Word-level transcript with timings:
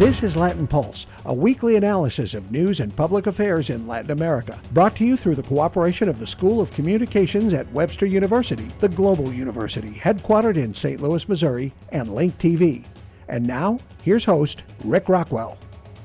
This 0.00 0.22
is 0.22 0.34
Latin 0.34 0.66
Pulse, 0.66 1.06
a 1.26 1.34
weekly 1.34 1.76
analysis 1.76 2.32
of 2.32 2.50
news 2.50 2.80
and 2.80 2.96
public 2.96 3.26
affairs 3.26 3.68
in 3.68 3.86
Latin 3.86 4.12
America, 4.12 4.58
brought 4.72 4.96
to 4.96 5.04
you 5.04 5.14
through 5.14 5.34
the 5.34 5.42
cooperation 5.42 6.08
of 6.08 6.18
the 6.18 6.26
School 6.26 6.62
of 6.62 6.72
Communications 6.72 7.52
at 7.52 7.70
Webster 7.70 8.06
University, 8.06 8.72
the 8.78 8.88
global 8.88 9.30
university 9.30 9.92
headquartered 9.92 10.56
in 10.56 10.72
St. 10.72 11.02
Louis, 11.02 11.28
Missouri, 11.28 11.74
and 11.90 12.14
Link 12.14 12.38
TV. 12.38 12.86
And 13.28 13.46
now, 13.46 13.78
here's 14.00 14.24
host 14.24 14.62
Rick 14.84 15.10
Rockwell. 15.10 15.58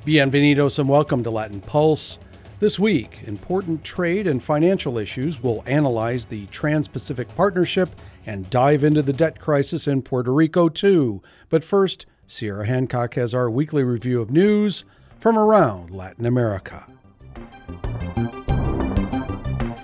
Bienvenidos 0.06 0.78
and 0.78 0.90
welcome 0.90 1.24
to 1.24 1.32
Latin 1.32 1.62
Pulse. 1.62 2.20
This 2.60 2.78
week, 2.78 3.20
important 3.26 3.86
trade 3.86 4.28
and 4.28 4.44
financial 4.44 4.98
issues 4.98 5.42
will 5.42 5.64
analyze 5.68 6.26
the 6.26 6.48
Trans 6.48 6.90
Pacific 6.90 7.34
Partnership 7.38 7.90
and 8.26 8.50
dive 8.50 8.84
into 8.84 9.02
the 9.02 9.14
debt 9.14 9.40
crisis 9.40 9.88
in 9.88 10.02
Puerto 10.02 10.34
Rico, 10.34 10.68
too. 10.68 11.22
But 11.48 11.64
first, 11.64 12.06
Sierra 12.28 12.66
Hancock 12.66 13.16
has 13.16 13.34
our 13.34 13.50
weekly 13.50 13.84
review 13.84 14.22
of 14.22 14.32
news 14.32 14.84
from 15.20 15.38
around 15.38 15.92
Latin 15.92 16.26
America. 16.26 16.86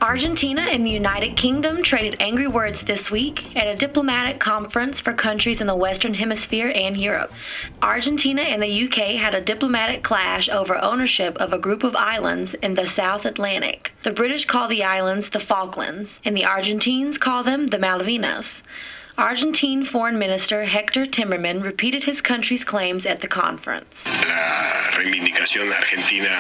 Argentina 0.02 0.64
and 0.64 0.86
the 0.86 0.92
United 0.92 1.38
Kingdom 1.38 1.84
traded 1.84 2.18
angry 2.20 2.48
words 2.48 2.82
this 2.82 3.10
week 3.10 3.56
at 3.56 3.68
a 3.68 3.76
diplomatic 3.76 4.40
conference 4.40 5.00
for 5.00 5.14
countries 5.14 5.62
in 5.62 5.68
the 5.68 5.76
Western 5.76 6.16
Hemisphere 6.16 6.72
and 6.76 6.98
Europe. 6.98 7.32
Argentina 7.82 8.42
and 8.42 8.62
the 8.62 8.86
UK 8.86 9.16
had 9.16 9.34
a 9.34 9.40
diplomatic 9.40 10.04
clash 10.04 10.50
over 10.50 10.76
ownership 10.84 11.38
of 11.38 11.54
a 11.54 11.60
group 11.60 11.84
of 11.84 11.96
islands 11.96 12.56
in 12.56 12.74
the 12.74 12.88
South 12.88 13.26
Atlantic. 13.26 13.94
The 14.02 14.12
British 14.12 14.46
call 14.46 14.68
the 14.68 14.84
islands 14.84 15.30
the 15.30 15.40
Falklands, 15.40 16.20
and 16.26 16.36
the 16.36 16.46
Argentines 16.46 17.18
call 17.18 17.44
them 17.44 17.68
the 17.68 17.78
Malvinas. 17.78 18.64
Argentine 19.22 19.86
Foreign 19.86 20.18
Minister 20.18 20.66
Hector 20.66 21.06
Timerman 21.06 21.62
repeated 21.62 22.04
his 22.04 22.22
country's 22.22 22.64
claims 22.64 23.06
at 23.06 23.22
the 23.22 23.28
conference. 23.28 24.04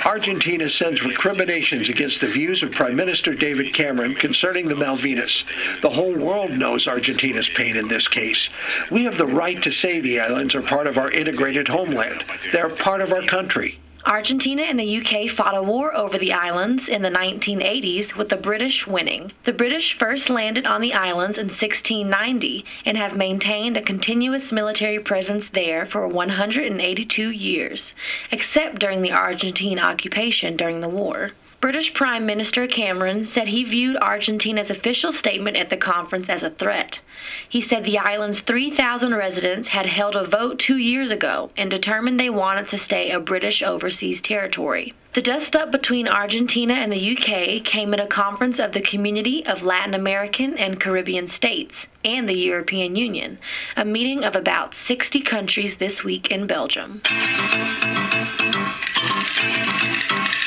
Argentina 0.04 0.68
sends 0.68 1.04
recriminations 1.04 1.90
against 1.90 2.22
the 2.22 2.28
views 2.28 2.64
of 2.64 2.72
Prime 2.72 2.96
Minister 2.96 3.36
David 3.36 3.72
Cameron 3.76 4.16
concerning 4.16 4.68
the 4.68 4.74
Malvinas. 4.74 5.44
The 5.84 5.92
whole 5.92 6.18
world 6.18 6.50
knows 6.52 6.88
Argentina's 6.88 7.50
pain 7.50 7.78
in 7.78 7.88
this 7.88 8.08
case. 8.08 8.50
We 8.90 9.04
have 9.04 9.16
the 9.16 9.28
right 9.28 9.62
to 9.62 9.72
say 9.72 10.00
the 10.00 10.20
islands 10.20 10.56
are 10.56 10.64
part 10.64 10.88
of 10.88 10.98
our 10.98 11.12
integrated 11.12 11.68
homeland. 11.68 12.24
They're 12.52 12.70
part 12.70 13.02
of 13.02 13.14
our 13.14 13.22
country. 13.22 13.80
Argentina 14.06 14.64
and 14.64 14.80
the 14.80 14.98
UK 14.98 15.30
fought 15.30 15.56
a 15.56 15.62
war 15.62 15.96
over 15.96 16.18
the 16.18 16.34
islands 16.34 16.90
in 16.90 17.02
the 17.02 17.10
1980s, 17.10 18.16
with 18.16 18.30
the 18.30 18.36
British 18.36 18.88
winning. 18.88 19.32
The 19.44 19.54
British 19.54 19.94
first 19.94 20.30
landed 20.30 20.66
on 20.66 20.82
the 20.82 20.94
islands 20.94 21.38
in 21.38 21.46
1690 21.46 22.66
and 22.86 22.98
have 22.98 23.16
maintained 23.16 23.78
a 23.78 23.82
continuous 23.82 24.52
military 24.52 25.00
presence 25.00 25.50
there 25.50 25.86
for 25.86 26.08
182 26.08 27.30
years, 27.30 27.94
except 28.32 28.80
during 28.80 29.02
the 29.02 29.12
Argentine 29.12 29.80
occupation 29.80 30.56
during 30.56 30.82
the 30.82 30.90
war. 30.90 31.32
British 31.62 31.94
Prime 31.94 32.26
Minister 32.26 32.66
Cameron 32.66 33.24
said 33.24 33.48
he 33.48 33.64
viewed 33.64 33.96
Argentina's 33.98 34.72
official 34.72 35.14
statement 35.14 35.56
at 35.56 35.70
the 35.70 35.78
conference 35.78 36.28
as 36.28 36.42
a 36.42 36.50
threat. 36.50 37.02
He 37.48 37.62
said 37.62 37.84
the 37.84 38.00
island's 38.00 38.40
3,000 38.40 39.14
residents 39.14 39.68
had 39.68 39.86
held 39.86 40.16
a 40.16 40.26
vote 40.26 40.58
two 40.58 40.78
years 40.78 41.12
ago 41.12 41.52
and 41.56 41.70
determined 41.70 42.20
they 42.20 42.32
wanted 42.32 42.68
to 42.70 42.80
stay 42.80 43.12
a 43.12 43.20
British 43.20 43.62
overseas 43.62 44.24
territory. 44.24 44.96
The 45.14 45.22
dust 45.22 45.56
up 45.56 45.72
between 45.72 46.08
Argentina 46.08 46.74
and 46.74 46.92
the 46.92 47.16
UK 47.16 47.64
came 47.64 47.94
at 47.94 48.00
a 48.00 48.08
conference 48.08 48.58
of 48.58 48.72
the 48.72 48.82
Community 48.82 49.46
of 49.46 49.62
Latin 49.62 49.94
American 49.94 50.58
and 50.58 50.80
Caribbean 50.80 51.28
States 51.28 51.86
and 52.04 52.28
the 52.28 52.34
European 52.34 52.96
Union, 52.96 53.38
a 53.78 53.86
meeting 53.86 54.24
of 54.24 54.36
about 54.36 54.74
60 54.74 55.22
countries 55.22 55.78
this 55.78 56.04
week 56.04 56.32
in 56.32 56.48
Belgium. 56.48 57.04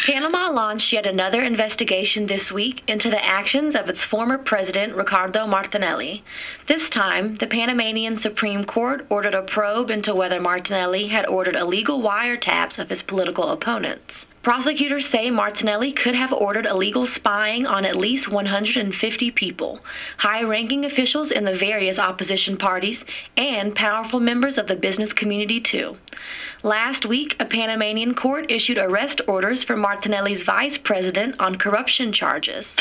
Panama 0.05 0.51
launched 0.51 0.93
yet 0.93 1.07
another 1.07 1.43
investigation 1.43 2.27
this 2.27 2.53
week 2.53 2.83
into 2.87 3.09
the 3.09 3.25
actions 3.25 3.75
of 3.75 3.89
its 3.89 4.05
former 4.05 4.37
president, 4.37 4.95
Ricardo 4.95 5.47
Martinelli. 5.47 6.23
This 6.67 6.91
time, 6.91 7.37
the 7.37 7.47
Panamanian 7.47 8.19
Supreme 8.19 8.65
Court 8.65 9.07
ordered 9.09 9.33
a 9.35 9.41
probe 9.41 9.91
into 9.91 10.15
whether 10.15 10.39
Martinelli 10.39 11.07
had 11.07 11.25
ordered 11.27 11.57
illegal 11.57 12.03
wiretaps 12.03 12.79
of 12.79 12.91
his 12.91 13.01
political 13.01 13.49
opponents. 13.49 14.27
Prosecutors 14.43 15.07
say 15.07 15.31
Martinelli 15.31 15.91
could 15.91 16.15
have 16.15 16.31
ordered 16.31 16.67
illegal 16.67 17.07
spying 17.07 17.65
on 17.65 17.87
at 17.87 17.97
least 17.97 18.29
150 18.29 19.31
people, 19.31 19.81
high 20.19 20.43
ranking 20.43 20.85
officials 20.85 21.31
in 21.31 21.47
the 21.47 21.55
various 21.55 21.99
opposition 21.99 22.59
parties, 22.59 23.07
and 23.39 23.75
powerful 23.75 24.21
members 24.21 24.59
of 24.59 24.67
the 24.67 24.77
business 24.77 25.15
community, 25.15 25.63
too. 25.63 25.97
Last 26.65 27.05
week, 27.05 27.37
a 27.39 27.45
Panamanian 27.45 28.15
court 28.15 28.51
issued 28.51 28.79
arrest 28.79 29.21
orders 29.27 29.63
for 29.63 29.77
Martinelli's 29.77 30.45
vice 30.45 30.79
president 30.79 31.39
on 31.39 31.57
corruption 31.59 32.11
charges. 32.11 32.75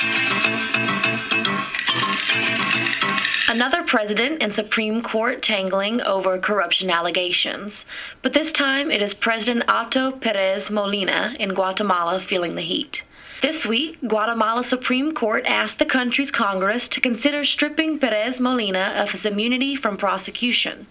Another 3.49 3.83
president 3.83 4.41
and 4.41 4.53
Supreme 4.53 5.01
Court 5.01 5.41
tangling 5.41 5.99
over 6.03 6.37
corruption 6.37 6.89
allegations. 6.89 7.83
But 8.21 8.31
this 8.31 8.53
time 8.53 8.89
it 8.89 9.01
is 9.01 9.13
President 9.13 9.69
Otto 9.69 10.11
Perez 10.11 10.71
Molina 10.71 11.35
in 11.37 11.53
Guatemala 11.53 12.21
feeling 12.21 12.55
the 12.55 12.61
heat. 12.61 13.03
This 13.41 13.65
week, 13.65 13.99
Guatemala 14.07 14.63
Supreme 14.63 15.11
Court 15.11 15.43
asked 15.45 15.77
the 15.77 15.85
country's 15.85 16.31
Congress 16.31 16.87
to 16.87 17.01
consider 17.01 17.43
stripping 17.43 17.99
Perez 17.99 18.39
Molina 18.39 18.93
of 18.95 19.11
his 19.11 19.25
immunity 19.25 19.75
from 19.75 19.97
prosecution. 19.97 20.87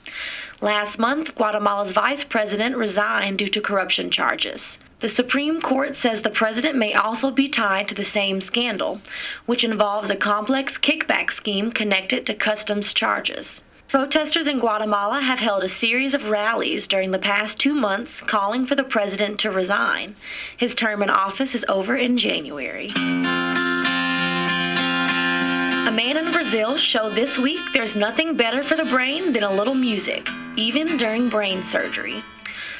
Last 0.62 0.96
month, 0.96 1.34
Guatemala's 1.34 1.90
vice 1.90 2.22
president 2.22 2.76
resigned 2.76 3.38
due 3.38 3.48
to 3.48 3.60
corruption 3.60 4.12
charges. 4.12 4.78
The 5.00 5.08
Supreme 5.08 5.60
Court 5.60 5.96
says 5.96 6.22
the 6.22 6.30
president 6.30 6.76
may 6.76 6.94
also 6.94 7.32
be 7.32 7.48
tied 7.48 7.88
to 7.88 7.96
the 7.96 8.04
same 8.04 8.40
scandal, 8.40 9.00
which 9.44 9.64
involves 9.64 10.08
a 10.08 10.14
complex 10.14 10.78
kickback 10.78 11.32
scheme 11.32 11.72
connected 11.72 12.24
to 12.26 12.34
customs 12.34 12.94
charges. 12.94 13.60
Protesters 13.88 14.46
in 14.46 14.60
Guatemala 14.60 15.20
have 15.20 15.40
held 15.40 15.64
a 15.64 15.68
series 15.68 16.14
of 16.14 16.28
rallies 16.28 16.86
during 16.86 17.10
the 17.10 17.18
past 17.18 17.58
two 17.58 17.74
months 17.74 18.20
calling 18.20 18.64
for 18.64 18.76
the 18.76 18.84
president 18.84 19.40
to 19.40 19.50
resign. 19.50 20.14
His 20.56 20.76
term 20.76 21.02
in 21.02 21.10
office 21.10 21.56
is 21.56 21.66
over 21.68 21.96
in 21.96 22.16
January. 22.16 22.92
A 25.88 25.90
man 25.90 26.16
in 26.16 26.30
Brazil 26.30 26.76
showed 26.76 27.16
this 27.16 27.36
week 27.36 27.60
there's 27.74 27.96
nothing 27.96 28.36
better 28.36 28.62
for 28.62 28.76
the 28.76 28.84
brain 28.84 29.32
than 29.32 29.42
a 29.42 29.52
little 29.52 29.74
music, 29.74 30.28
even 30.56 30.96
during 30.96 31.28
brain 31.28 31.64
surgery. 31.64 32.22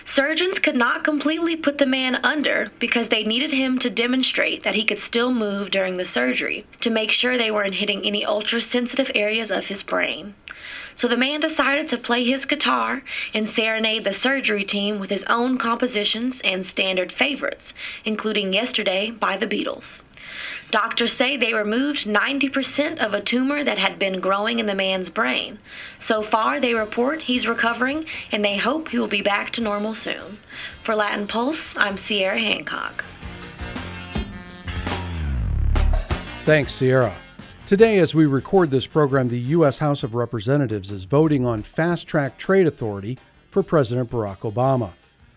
Surgeons 0.05 0.59
could 0.59 0.77
not 0.77 1.05
completely 1.05 1.55
put 1.55 1.78
the 1.78 1.87
man 1.87 2.16
under 2.25 2.71
because 2.78 3.09
they 3.09 3.22
needed 3.22 3.53
him 3.53 3.78
to 3.78 3.88
demonstrate 3.88 4.65
that 4.65 4.75
he 4.75 4.84
could 4.84 4.99
still 4.99 5.33
move 5.33 5.71
during 5.71 5.97
the 5.97 6.05
surgery 6.05 6.66
to 6.81 6.91
make 6.91 7.11
sure 7.11 7.38
they 7.38 7.50
weren't 7.50 7.77
hitting 7.77 8.05
any 8.05 8.25
ultra 8.25 8.61
sensitive 8.61 9.11
areas 9.15 9.50
of 9.50 9.66
his 9.66 9.82
brain. 9.82 10.34
So 10.94 11.09
the 11.09 11.16
man 11.16 11.41
decided 11.41 11.88
to 11.88 11.99
play 11.99 12.25
his 12.25 12.44
guitar 12.44 13.03
and 13.32 13.49
serenade 13.49 14.05
the 14.05 14.12
surgery 14.12 14.65
team 14.65 14.99
with 14.99 15.11
his 15.11 15.25
own 15.25 15.56
compositions 15.56 16.41
and 16.43 16.66
standard 16.66 17.11
favorites, 17.11 17.72
including 18.05 18.53
Yesterday 18.53 19.11
by 19.11 19.37
the 19.37 19.47
Beatles. 19.47 20.03
Doctors 20.71 21.12
say 21.12 21.37
they 21.37 21.53
removed 21.53 22.06
90% 22.06 22.99
of 22.99 23.12
a 23.12 23.21
tumor 23.21 23.62
that 23.62 23.78
had 23.78 23.99
been 23.99 24.21
growing 24.21 24.59
in 24.59 24.66
the 24.66 24.75
man's 24.75 25.09
brain. 25.09 25.59
So 25.99 26.22
far, 26.22 26.60
they 26.60 26.75
report 26.75 27.22
he's 27.22 27.47
recovering 27.47 28.06
and 28.31 28.44
they 28.44 28.56
hope 28.56 28.88
he 28.88 28.99
will 28.99 29.06
be 29.06 29.22
back 29.22 29.50
to 29.53 29.61
normal 29.61 29.94
soon. 29.94 30.38
For 30.82 30.94
Latin 30.94 31.27
Pulse, 31.27 31.75
I'm 31.77 31.99
Sierra 31.99 32.38
Hancock. 32.38 33.05
Thanks, 36.44 36.72
Sierra. 36.72 37.15
Today, 37.66 37.99
as 37.99 38.15
we 38.15 38.27
record 38.27 38.71
this 38.71 38.87
program, 38.87 39.28
the 39.28 39.38
U.S. 39.41 39.78
House 39.78 40.03
of 40.03 40.15
Representatives 40.15 40.91
is 40.91 41.05
voting 41.05 41.47
on 41.47 41.62
fast 41.62 42.09
track 42.09 42.37
trade 42.37 42.66
authority 42.66 43.19
for 43.50 43.62
President 43.62 44.11
Barack 44.11 44.38
Obama. 44.38 44.93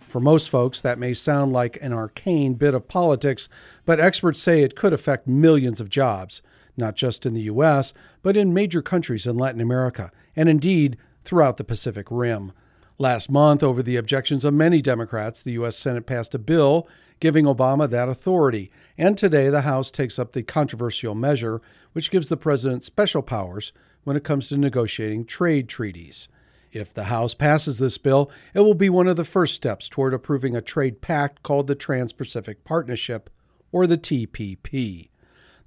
For 0.08 0.20
most 0.20 0.50
folks, 0.50 0.82
that 0.82 1.00
may 1.00 1.14
sound 1.14 1.52
like 1.52 1.78
an 1.82 1.92
arcane 1.92 2.54
bit 2.54 2.74
of 2.74 2.88
politics, 2.88 3.50
but 3.86 4.00
experts 4.00 4.42
say 4.42 4.62
it 4.62 4.76
could 4.76 4.94
affect 4.94 5.28
millions 5.28 5.82
of 5.82 5.90
jobs, 5.90 6.42
not 6.78 6.96
just 6.96 7.26
in 7.26 7.34
the 7.34 7.42
U.S., 7.44 7.94
but 8.22 8.38
in 8.38 8.54
major 8.54 8.82
countries 8.82 9.26
in 9.26 9.38
Latin 9.38 9.62
America, 9.62 10.12
and 10.36 10.48
indeed 10.48 10.98
throughout 11.24 11.58
the 11.58 11.64
Pacific 11.64 12.08
Rim. 12.10 12.54
Last 12.98 13.30
month, 13.30 13.62
over 13.62 13.84
the 13.84 13.98
objections 13.98 14.46
of 14.46 14.54
many 14.54 14.82
Democrats, 14.82 15.42
the 15.42 15.54
U.S. 15.54 15.76
Senate 15.76 16.06
passed 16.06 16.34
a 16.34 16.40
bill 16.40 16.88
giving 17.20 17.46
Obama 17.46 17.90
that 17.90 18.08
authority, 18.08 18.72
and 18.98 19.18
today 19.18 19.50
the 19.50 19.62
House 19.62 19.92
takes 19.92 20.20
up 20.20 20.32
the 20.32 20.44
controversial 20.44 21.16
measure, 21.16 21.62
which 21.94 22.12
gives 22.12 22.30
the 22.30 22.38
president 22.38 22.84
special 22.84 23.22
powers 23.22 23.74
when 24.04 24.16
it 24.16 24.24
comes 24.24 24.50
to 24.50 24.58
negotiating 24.58 25.26
trade 25.26 25.68
treaties. 25.68 26.28
If 26.76 26.94
the 26.94 27.06
House 27.06 27.34
passes 27.34 27.78
this 27.78 27.98
bill, 27.98 28.30
it 28.54 28.60
will 28.60 28.74
be 28.74 28.90
one 28.90 29.08
of 29.08 29.16
the 29.16 29.24
first 29.24 29.56
steps 29.56 29.88
toward 29.88 30.14
approving 30.14 30.58
a 30.58 30.62
trade 30.62 31.00
pact 31.00 31.42
called 31.42 31.68
the 31.68 31.76
Trans 31.76 32.12
Pacific 32.12 32.66
Partnership, 32.66 33.30
or 33.72 33.88
the 33.88 33.98
TPP. 33.98 35.08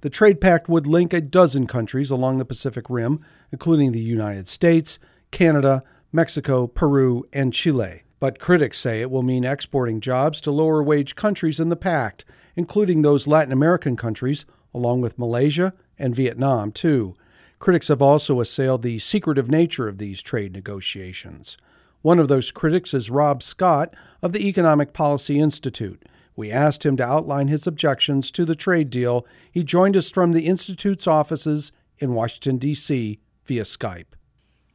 The 0.01 0.09
trade 0.11 0.39
pact 0.39 0.69
would 0.69 0.85
link 0.85 1.11
a 1.11 1.19
dozen 1.19 1.65
countries 1.65 2.11
along 2.11 2.37
the 2.37 2.45
Pacific 2.45 2.91
Rim, 2.91 3.21
including 3.51 3.91
the 3.91 3.99
United 3.99 4.47
States, 4.47 4.99
Canada, 5.31 5.83
Mexico, 6.11 6.67
Peru, 6.67 7.25
and 7.33 7.53
Chile. 7.53 8.03
But 8.19 8.37
critics 8.37 8.77
say 8.77 9.01
it 9.01 9.09
will 9.09 9.23
mean 9.23 9.43
exporting 9.43 10.01
jobs 10.01 10.39
to 10.41 10.51
lower 10.51 10.83
wage 10.83 11.15
countries 11.15 11.59
in 11.59 11.69
the 11.69 11.75
pact, 11.75 12.23
including 12.55 13.01
those 13.01 13.25
Latin 13.25 13.51
American 13.51 13.95
countries, 13.95 14.45
along 14.75 15.01
with 15.01 15.17
Malaysia 15.17 15.73
and 15.97 16.15
Vietnam, 16.15 16.71
too. 16.71 17.15
Critics 17.59 17.89
have 17.89 18.01
also 18.01 18.39
assailed 18.39 18.81
the 18.81 18.99
secretive 18.99 19.49
nature 19.49 19.87
of 19.87 19.97
these 19.97 20.21
trade 20.21 20.53
negotiations. 20.53 21.57
One 22.01 22.17
of 22.17 22.29
those 22.29 22.51
critics 22.51 22.93
is 22.93 23.09
Rob 23.09 23.43
Scott 23.43 23.93
of 24.21 24.31
the 24.31 24.47
Economic 24.47 24.93
Policy 24.93 25.39
Institute. 25.39 26.03
We 26.37 26.51
asked 26.51 26.85
him 26.85 26.95
to 26.97 27.05
outline 27.05 27.49
his 27.49 27.67
objections 27.67 28.31
to 28.31 28.45
the 28.45 28.55
trade 28.55 28.89
deal. 28.89 29.27
He 29.51 29.65
joined 29.65 29.97
us 29.97 30.09
from 30.09 30.31
the 30.31 30.47
Institute's 30.47 31.05
offices 31.05 31.73
in 31.97 32.13
Washington, 32.13 32.57
D.C. 32.57 33.19
via 33.43 33.63
Skype. 33.63 34.05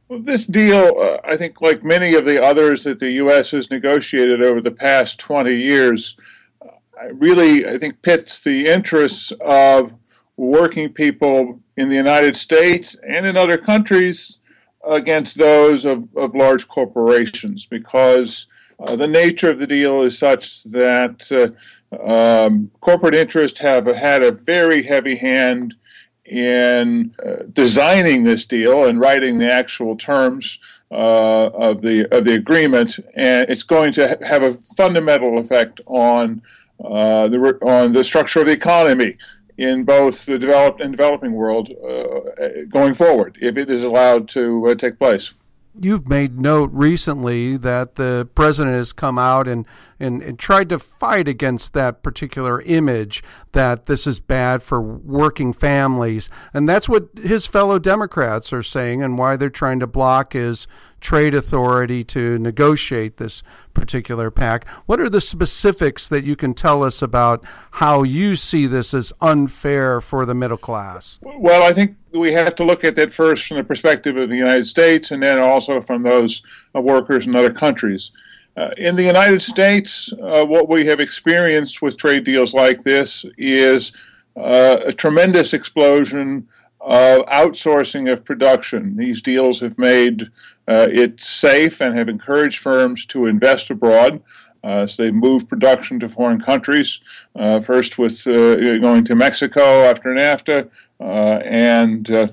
Well, 0.07 0.19
this 0.19 0.45
deal, 0.45 0.93
uh, 0.99 1.17
I 1.23 1.35
think, 1.35 1.61
like 1.61 1.83
many 1.83 2.13
of 2.13 2.25
the 2.25 2.43
others 2.43 2.83
that 2.83 2.99
the 2.99 3.09
U.S. 3.13 3.49
has 3.49 3.71
negotiated 3.71 4.43
over 4.43 4.61
the 4.61 4.69
past 4.69 5.17
20 5.17 5.55
years, 5.55 6.15
uh, 6.61 6.67
really, 7.11 7.65
I 7.65 7.79
think, 7.79 8.03
pits 8.03 8.39
the 8.41 8.67
interests 8.67 9.31
of 9.41 9.93
working 10.37 10.91
people 10.91 11.59
in 11.77 11.89
the 11.89 11.95
United 11.95 12.35
States 12.35 12.95
and 13.07 13.25
in 13.25 13.37
other 13.37 13.57
countries 13.57 14.39
against 14.85 15.37
those 15.37 15.85
of, 15.85 16.07
of 16.15 16.35
large 16.35 16.67
corporations 16.67 17.65
because 17.65 18.47
uh, 18.79 18.95
the 18.95 19.07
nature 19.07 19.49
of 19.49 19.59
the 19.59 19.67
deal 19.67 20.01
is 20.01 20.17
such 20.17 20.63
that 20.65 21.31
uh, 21.31 22.43
um, 22.45 22.71
corporate 22.81 23.15
interests 23.15 23.59
have 23.59 23.87
had 23.87 24.21
a 24.21 24.31
very 24.31 24.83
heavy 24.83 25.15
hand 25.15 25.75
in 26.25 27.13
uh, 27.25 27.43
designing 27.53 28.23
this 28.23 28.45
deal 28.45 28.85
and 28.85 28.99
writing 28.99 29.37
the 29.37 29.51
actual 29.51 29.95
terms 29.95 30.59
uh, 30.91 31.47
of 31.53 31.81
the 31.81 32.07
of 32.15 32.25
the 32.25 32.33
agreement, 32.33 32.97
and 33.15 33.49
it's 33.49 33.63
going 33.63 33.91
to 33.93 34.17
have 34.25 34.41
a 34.41 34.55
fundamental 34.75 35.37
effect 35.37 35.81
on 35.85 36.41
uh, 36.83 37.27
the 37.27 37.37
on 37.61 37.93
the 37.93 38.03
structure 38.03 38.41
of 38.41 38.47
the 38.47 38.51
economy 38.51 39.17
in 39.57 39.83
both 39.83 40.25
the 40.25 40.37
developed 40.37 40.81
and 40.81 40.91
developing 40.91 41.33
world 41.33 41.69
uh, 41.83 42.65
going 42.69 42.93
forward 42.93 43.37
if 43.41 43.57
it 43.57 43.69
is 43.69 43.83
allowed 43.83 44.27
to 44.27 44.67
uh, 44.67 44.75
take 44.75 44.97
place 44.99 45.33
you've 45.79 46.07
made 46.07 46.39
note 46.39 46.69
recently 46.73 47.57
that 47.57 47.95
the 47.95 48.27
president 48.35 48.75
has 48.75 48.93
come 48.93 49.17
out 49.17 49.47
and, 49.47 49.65
and, 49.99 50.21
and, 50.21 50.39
tried 50.39 50.69
to 50.69 50.79
fight 50.79 51.27
against 51.27 51.73
that 51.73 52.03
particular 52.03 52.61
image 52.61 53.23
that 53.51 53.85
this 53.85 54.05
is 54.07 54.19
bad 54.19 54.63
for 54.63 54.81
working 54.81 55.53
families. 55.53 56.29
And 56.53 56.67
that's 56.67 56.87
what 56.87 57.09
his 57.17 57.47
fellow 57.47 57.79
Democrats 57.79 58.53
are 58.53 58.63
saying 58.63 59.01
and 59.01 59.17
why 59.17 59.35
they're 59.35 59.49
trying 59.49 59.79
to 59.79 59.87
block 59.87 60.33
his 60.33 60.67
trade 61.05 61.35
authority 61.35 62.03
to 62.03 62.39
negotiate 62.39 63.17
this 63.17 63.43
particular 63.75 64.31
pact. 64.31 64.67
What 64.87 64.99
are 64.99 65.09
the 65.09 65.21
specifics 65.21 66.09
that 66.09 66.23
you 66.23 66.35
can 66.35 66.53
tell 66.55 66.83
us 66.83 67.01
about 67.01 67.43
how 67.71 68.01
you 68.01 68.35
see 68.35 68.65
this 68.65 68.93
as 68.93 69.13
unfair 69.21 70.01
for 70.01 70.25
the 70.25 70.33
middle 70.33 70.57
class? 70.57 71.19
Well, 71.21 71.61
I 71.61 71.73
think 71.73 71.97
we 72.15 72.33
have 72.33 72.55
to 72.55 72.63
look 72.63 72.83
at 72.83 72.95
that 72.95 73.13
first 73.13 73.47
from 73.47 73.57
the 73.57 73.63
perspective 73.63 74.17
of 74.17 74.29
the 74.29 74.37
United 74.37 74.67
States 74.67 75.11
and 75.11 75.21
then 75.21 75.39
also 75.39 75.81
from 75.81 76.03
those 76.03 76.41
uh, 76.75 76.81
workers 76.81 77.25
in 77.25 77.35
other 77.35 77.53
countries. 77.53 78.11
Uh, 78.57 78.69
in 78.77 78.95
the 78.95 79.03
United 79.03 79.41
States, 79.41 80.13
uh, 80.21 80.45
what 80.45 80.69
we 80.69 80.85
have 80.85 80.99
experienced 80.99 81.81
with 81.81 81.97
trade 81.97 82.23
deals 82.23 82.53
like 82.53 82.83
this 82.83 83.25
is 83.37 83.91
uh, 84.37 84.77
a 84.85 84.93
tremendous 84.93 85.53
explosion 85.53 86.47
of 86.79 87.25
outsourcing 87.25 88.11
of 88.11 88.23
production. 88.23 88.95
These 88.95 89.21
deals 89.21 89.59
have 89.59 89.77
made 89.77 90.29
uh, 90.67 90.87
it 90.89 91.21
safe 91.21 91.81
and 91.81 91.97
have 91.97 92.07
encouraged 92.07 92.59
firms 92.59 93.05
to 93.07 93.25
invest 93.25 93.69
abroad. 93.69 94.21
Uh, 94.63 94.87
so 94.87 95.03
they've 95.03 95.13
moved 95.13 95.47
production 95.47 95.99
to 95.99 96.09
foreign 96.09 96.41
countries, 96.41 96.99
uh, 97.35 97.59
first 97.59 97.99
with 97.99 98.25
uh, 98.25 98.77
going 98.77 99.03
to 99.03 99.15
Mexico 99.15 99.83
after 99.83 100.09
NAFTA, 100.09 100.69
and 101.03 102.09
uh, 102.11 102.27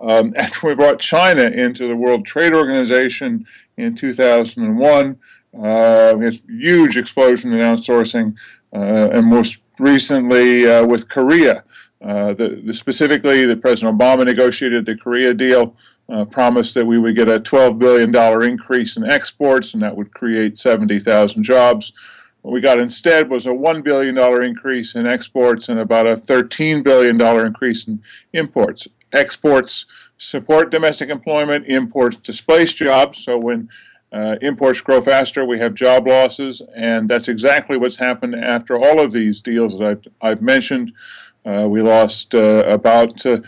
um, 0.00 0.34
after 0.38 0.68
we 0.68 0.74
brought 0.74 0.98
China 1.00 1.42
into 1.42 1.88
the 1.88 1.96
World 1.96 2.24
Trade 2.24 2.54
Organization 2.54 3.46
in 3.76 3.94
2001. 3.94 5.18
we 5.52 5.60
had 5.60 6.34
a 6.34 6.38
huge 6.48 6.96
explosion 6.96 7.52
in 7.52 7.60
outsourcing, 7.60 8.34
and 8.72 9.26
most 9.26 9.62
recently 9.78 10.64
with 10.86 11.08
Korea. 11.08 11.64
The, 12.00 12.62
the, 12.64 12.74
specifically, 12.74 13.44
that 13.46 13.60
President 13.60 13.98
Obama 13.98 14.24
negotiated 14.24 14.86
the 14.86 14.96
Korea 14.96 15.34
deal, 15.34 15.76
uh, 16.10 16.24
promised 16.24 16.74
that 16.74 16.86
we 16.86 16.98
would 16.98 17.14
get 17.14 17.28
a 17.28 17.38
$12 17.38 17.78
billion 17.78 18.42
increase 18.42 18.96
in 18.96 19.04
exports, 19.04 19.74
and 19.74 19.82
that 19.82 19.96
would 19.96 20.12
create 20.12 20.58
70,000 20.58 21.42
jobs. 21.42 21.92
What 22.42 22.52
we 22.52 22.60
got 22.60 22.78
instead 22.78 23.28
was 23.28 23.44
a 23.46 23.50
$1 23.50 23.84
billion 23.84 24.16
increase 24.42 24.94
in 24.94 25.06
exports 25.06 25.68
and 25.68 25.78
about 25.78 26.06
a 26.06 26.16
$13 26.16 26.82
billion 26.82 27.20
increase 27.20 27.86
in 27.86 28.02
imports. 28.32 28.88
Exports 29.12 29.84
support 30.16 30.70
domestic 30.70 31.10
employment, 31.10 31.66
imports 31.66 32.16
displace 32.16 32.72
jobs. 32.72 33.24
So 33.24 33.38
when 33.38 33.68
uh, 34.12 34.36
imports 34.40 34.80
grow 34.80 35.00
faster, 35.00 35.44
we 35.44 35.58
have 35.58 35.74
job 35.74 36.06
losses, 36.06 36.62
and 36.74 37.08
that's 37.08 37.28
exactly 37.28 37.76
what's 37.76 37.96
happened 37.96 38.34
after 38.34 38.78
all 38.78 39.00
of 39.00 39.12
these 39.12 39.40
deals 39.40 39.78
that 39.78 39.86
I've, 39.86 40.06
I've 40.20 40.42
mentioned. 40.42 40.92
Uh, 41.44 41.66
we 41.68 41.80
lost 41.80 42.34
uh, 42.34 42.64
about 42.66 43.24
uh, 43.24 43.40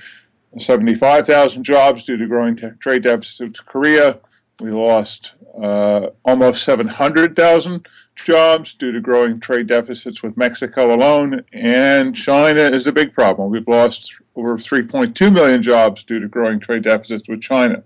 75,000 0.57 1.63
jobs 1.63 2.05
due 2.05 2.17
to 2.17 2.27
growing 2.27 2.57
t- 2.57 2.69
trade 2.79 3.03
deficits 3.03 3.59
to 3.59 3.65
Korea. 3.65 4.21
We 4.61 4.71
lost 4.71 5.35
uh, 5.61 6.09
almost 6.25 6.63
700,000 6.63 7.87
jobs 8.15 8.75
due 8.75 8.93
to 8.93 9.01
growing 9.01 9.41
trade 9.41 9.67
deficits 9.67 10.23
with 10.23 10.37
Mexico 10.37 10.95
alone. 10.95 11.45
And 11.53 12.15
China 12.15 12.61
is 12.61 12.87
a 12.87 12.93
big 12.93 13.13
problem. 13.15 13.51
We've 13.51 13.67
lost 13.67 14.15
over 14.37 14.57
3.2 14.57 15.33
million 15.33 15.63
jobs 15.63 16.05
due 16.05 16.21
to 16.21 16.29
growing 16.29 16.61
trade 16.61 16.85
deficits 16.85 17.29
with 17.29 17.41
China. 17.41 17.85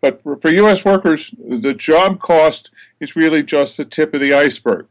But 0.00 0.22
for 0.22 0.50
U.S. 0.50 0.84
workers, 0.84 1.32
the 1.38 1.74
job 1.74 2.20
cost 2.20 2.70
is 3.00 3.16
really 3.16 3.42
just 3.42 3.76
the 3.76 3.84
tip 3.84 4.14
of 4.14 4.20
the 4.20 4.34
iceberg. 4.34 4.86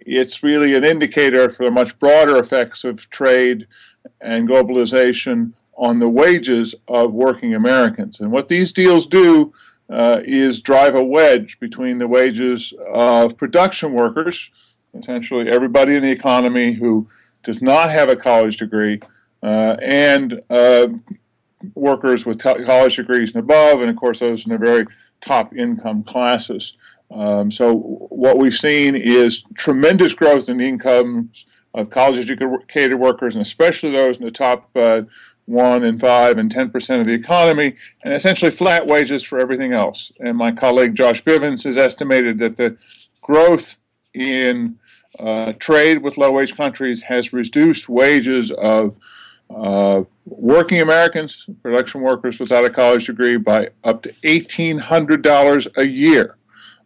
It's 0.00 0.42
really 0.42 0.74
an 0.74 0.84
indicator 0.84 1.48
for 1.48 1.64
the 1.64 1.70
much 1.70 1.98
broader 1.98 2.36
effects 2.36 2.84
of 2.84 3.08
trade 3.10 3.66
and 4.20 4.48
globalization 4.48 5.52
on 5.74 5.98
the 5.98 6.08
wages 6.08 6.74
of 6.86 7.12
working 7.12 7.54
Americans. 7.54 8.20
And 8.20 8.30
what 8.30 8.48
these 8.48 8.72
deals 8.72 9.06
do 9.06 9.52
uh, 9.92 10.22
is 10.24 10.62
drive 10.62 10.94
a 10.94 11.04
wedge 11.04 11.60
between 11.60 11.98
the 11.98 12.08
wages 12.08 12.72
of 12.92 13.36
production 13.36 13.92
workers, 13.92 14.50
essentially 14.94 15.48
everybody 15.50 15.94
in 15.94 16.02
the 16.02 16.10
economy 16.10 16.74
who 16.74 17.06
does 17.42 17.60
not 17.60 17.90
have 17.90 18.08
a 18.08 18.16
college 18.16 18.56
degree, 18.56 19.00
uh, 19.42 19.76
and 19.82 20.40
uh, 20.48 20.88
workers 21.74 22.24
with 22.24 22.38
t- 22.38 22.64
college 22.64 22.96
degrees 22.96 23.34
and 23.34 23.42
above, 23.42 23.80
and 23.80 23.90
of 23.90 23.96
course, 23.96 24.20
those 24.20 24.46
in 24.46 24.52
the 24.52 24.58
very 24.58 24.86
top 25.20 25.54
income 25.54 26.02
classes. 26.02 26.74
Um, 27.10 27.50
so, 27.50 27.74
what 27.74 28.38
we've 28.38 28.54
seen 28.54 28.96
is 28.96 29.44
tremendous 29.54 30.14
growth 30.14 30.48
in 30.48 30.60
incomes 30.60 31.44
of 31.74 31.90
college 31.90 32.30
educated 32.30 32.98
workers, 32.98 33.34
and 33.34 33.42
especially 33.42 33.90
those 33.90 34.16
in 34.16 34.24
the 34.24 34.30
top 34.30 34.70
uh, 34.74 35.02
one 35.46 35.84
and 35.84 36.00
five 36.00 36.38
and 36.38 36.54
10% 36.54 37.00
of 37.00 37.06
the 37.06 37.14
economy, 37.14 37.76
and 38.04 38.14
essentially 38.14 38.50
flat 38.50 38.86
wages 38.86 39.22
for 39.22 39.38
everything 39.38 39.72
else. 39.72 40.12
And 40.20 40.36
my 40.36 40.52
colleague 40.52 40.94
Josh 40.94 41.22
Bivens 41.22 41.64
has 41.64 41.76
estimated 41.76 42.38
that 42.38 42.56
the 42.56 42.76
growth 43.20 43.76
in 44.14 44.78
uh, 45.18 45.52
trade 45.58 46.02
with 46.02 46.16
low 46.16 46.30
wage 46.30 46.56
countries 46.56 47.02
has 47.02 47.32
reduced 47.32 47.88
wages 47.88 48.50
of 48.50 48.98
uh, 49.54 50.02
working 50.24 50.80
Americans, 50.80 51.46
production 51.62 52.00
workers 52.00 52.38
without 52.38 52.64
a 52.64 52.70
college 52.70 53.06
degree, 53.06 53.36
by 53.36 53.68
up 53.84 54.02
to 54.02 54.08
$1,800 54.10 55.76
a 55.76 55.86
year. 55.86 56.36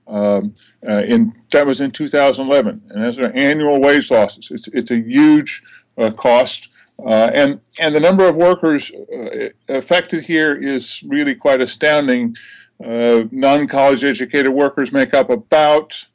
Um, 0.09 0.55
uh, 0.87 1.03
in 1.03 1.35
that 1.51 1.67
was 1.67 1.81
in 1.81 1.91
2011, 1.91 2.83
and 2.91 3.05
those 3.05 3.19
are 3.19 3.33
annual 3.33 3.81
wage 3.81 4.09
losses. 4.09 4.53
It's 4.53 4.69
it's 4.69 4.93
a 4.93 5.01
huge 5.01 5.65
uh, 5.99 6.13
cost 6.13 6.69
uh, 7.05 7.31
and 7.35 7.61
and 7.79 7.95
the 7.95 8.01
number 8.01 8.27
of 8.27 8.37
workers 8.37 8.91
uh, 8.91 9.49
affected 9.69 10.25
here 10.25 10.55
is 10.55 11.03
really 11.07 11.35
quite 11.35 11.61
astounding. 11.61 12.37
Uh, 12.83 13.25
non-college 13.31 14.05
educated 14.05 14.53
workers 14.53 14.93
make 14.93 15.15
up 15.15 15.31
about 15.31 16.07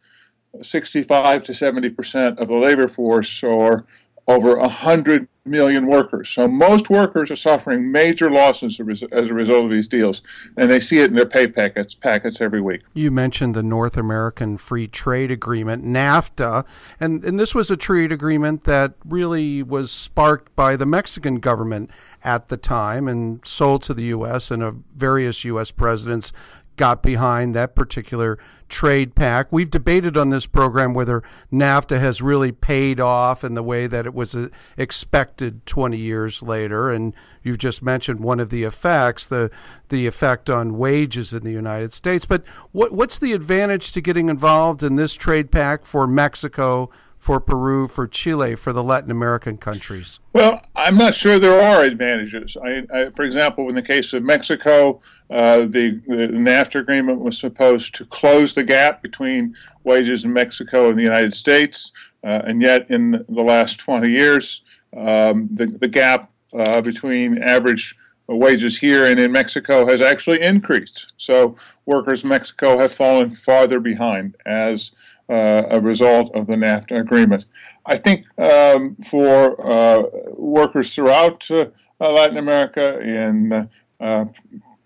65 0.62 1.44
to 1.44 1.54
70 1.54 1.90
percent 1.92 2.40
of 2.40 2.48
the 2.48 2.58
labor 2.58 2.88
force, 2.88 3.44
or 3.44 3.86
over 4.28 4.58
100 4.58 5.28
million 5.44 5.88
workers. 5.88 6.30
So 6.30 6.48
most 6.48 6.90
workers 6.90 7.32
are 7.32 7.36
suffering 7.36 7.92
major 7.92 8.30
losses 8.30 8.80
as 9.12 9.28
a 9.28 9.34
result 9.34 9.66
of 9.66 9.72
these 9.72 9.88
deals, 9.88 10.22
and 10.56 10.70
they 10.70 10.80
see 10.80 11.00
it 11.00 11.10
in 11.10 11.16
their 11.16 11.26
pay 11.26 11.48
packets 11.48 11.96
packets 11.96 12.40
every 12.40 12.62
week. 12.62 12.82
You 12.94 13.10
mentioned 13.10 13.56
the 13.56 13.64
North 13.64 13.98
American 13.98 14.58
Free 14.58 14.88
Trade 14.88 15.32
Agreement, 15.32 15.84
NAFTA, 15.84 16.66
and, 17.00 17.24
and 17.26 17.40
this 17.40 17.56
was 17.56 17.72
a 17.72 17.78
trade 17.78 18.12
agreement 18.12 18.66
that 18.66 18.94
really 19.04 19.64
was 19.64 19.92
sparked 19.92 20.56
by 20.56 20.76
the 20.76 20.86
Mexican 20.86 21.40
government 21.40 21.90
at 22.24 22.50
the 22.50 22.58
time 22.58 23.08
and 23.08 23.46
sold 23.46 23.82
to 23.84 23.94
the 23.96 24.04
U.S. 24.04 24.52
and 24.52 24.84
various 24.96 25.44
U.S. 25.46 25.72
presidents 25.72 26.32
got 26.78 27.04
behind 27.04 27.56
that 27.56 27.76
particular 27.76 28.38
trade 28.72 29.14
pact. 29.14 29.52
We've 29.52 29.70
debated 29.70 30.18
on 30.18 30.30
this 30.30 30.48
program 30.48 30.94
whether 30.94 31.22
NAFTA 31.52 32.00
has 32.00 32.22
really 32.22 32.52
paid 32.52 33.00
off 33.00 33.44
in 33.44 33.54
the 33.54 33.62
way 33.62 33.86
that 33.86 34.06
it 34.06 34.14
was 34.16 34.34
uh, 34.34 34.48
expected 34.78 35.66
20 35.68 35.98
years 35.98 36.42
later. 36.42 36.90
And 36.90 37.14
you've 37.44 37.60
just 37.60 37.84
mentioned 37.84 38.22
one 38.22 38.40
of 38.40 38.50
the 38.50 38.64
effects, 38.64 39.28
the 39.28 39.52
the 39.90 40.08
effect 40.08 40.50
on 40.50 40.78
wages 40.78 41.34
in 41.34 41.44
the 41.44 41.52
United 41.52 41.94
States. 41.94 42.26
But 42.26 42.44
what 42.72 42.94
what's 42.94 43.20
the 43.20 43.34
advantage 43.34 43.92
to 43.92 44.02
getting 44.02 44.30
involved 44.30 44.82
in 44.82 44.96
this 44.96 45.14
trade 45.14 45.52
pact 45.52 45.86
for 45.86 46.08
Mexico? 46.08 46.90
for 47.22 47.40
Peru, 47.40 47.88
for 47.88 48.08
Chile, 48.08 48.56
for 48.56 48.74
the 48.74 48.82
Latin 48.84 49.12
American 49.12 49.56
countries? 49.56 50.20
Well, 50.34 50.60
I'm 50.82 50.98
not 50.98 51.14
sure 51.14 51.38
there 51.38 51.62
are 51.62 51.84
advantages. 51.84 52.58
I, 52.58 52.84
I, 52.92 53.10
for 53.12 53.22
example, 53.22 53.70
in 53.70 53.76
the 53.76 53.84
case 53.84 54.14
of 54.14 54.24
Mexico, 54.24 55.00
uh, 55.30 55.60
the, 55.60 56.02
the, 56.08 56.28
NAFTA 56.32 56.80
agreement 56.80 57.20
was 57.20 57.38
supposed 57.38 57.94
to 57.96 58.06
close 58.06 58.56
the 58.56 58.64
gap 58.64 59.04
between 59.04 59.56
wages 59.84 60.26
in 60.26 60.34
Mexico 60.34 60.90
and 60.90 60.98
the 60.98 61.04
United 61.04 61.36
States, 61.36 61.92
uh, 62.24 62.42
and 62.46 62.64
yet 62.64 62.90
in 62.90 63.12
the 63.12 63.44
last 63.44 63.80
20 63.80 64.10
years, 64.10 64.62
um, 64.98 65.50
the, 65.54 65.68
the 65.68 65.88
gap 65.88 66.32
uh, 66.52 66.82
between 66.82 67.38
average 67.38 67.96
wages 68.28 68.80
here 68.80 69.06
and 69.06 69.20
in 69.20 69.32
Mexico 69.32 69.86
has 69.86 70.02
actually 70.02 70.42
increased. 70.42 71.14
So 71.18 71.56
workers 71.86 72.24
in 72.24 72.30
Mexico 72.30 72.80
have 72.80 72.94
fallen 72.94 73.36
farther 73.36 73.80
behind 73.80 74.36
as 74.48 74.92
uh, 75.30 75.64
a 75.70 75.80
result 75.80 76.34
of 76.36 76.48
the 76.48 76.56
NAFTA 76.56 77.00
agreement. 77.00 77.46
I 77.86 77.98
think 77.98 78.26
um, 78.40 78.96
for 79.10 79.60
uh, 79.60 80.04
workers 80.34 80.94
throughout 80.94 81.50
uh, 81.50 81.66
Latin 82.00 82.38
America, 82.38 83.00
in 83.00 83.70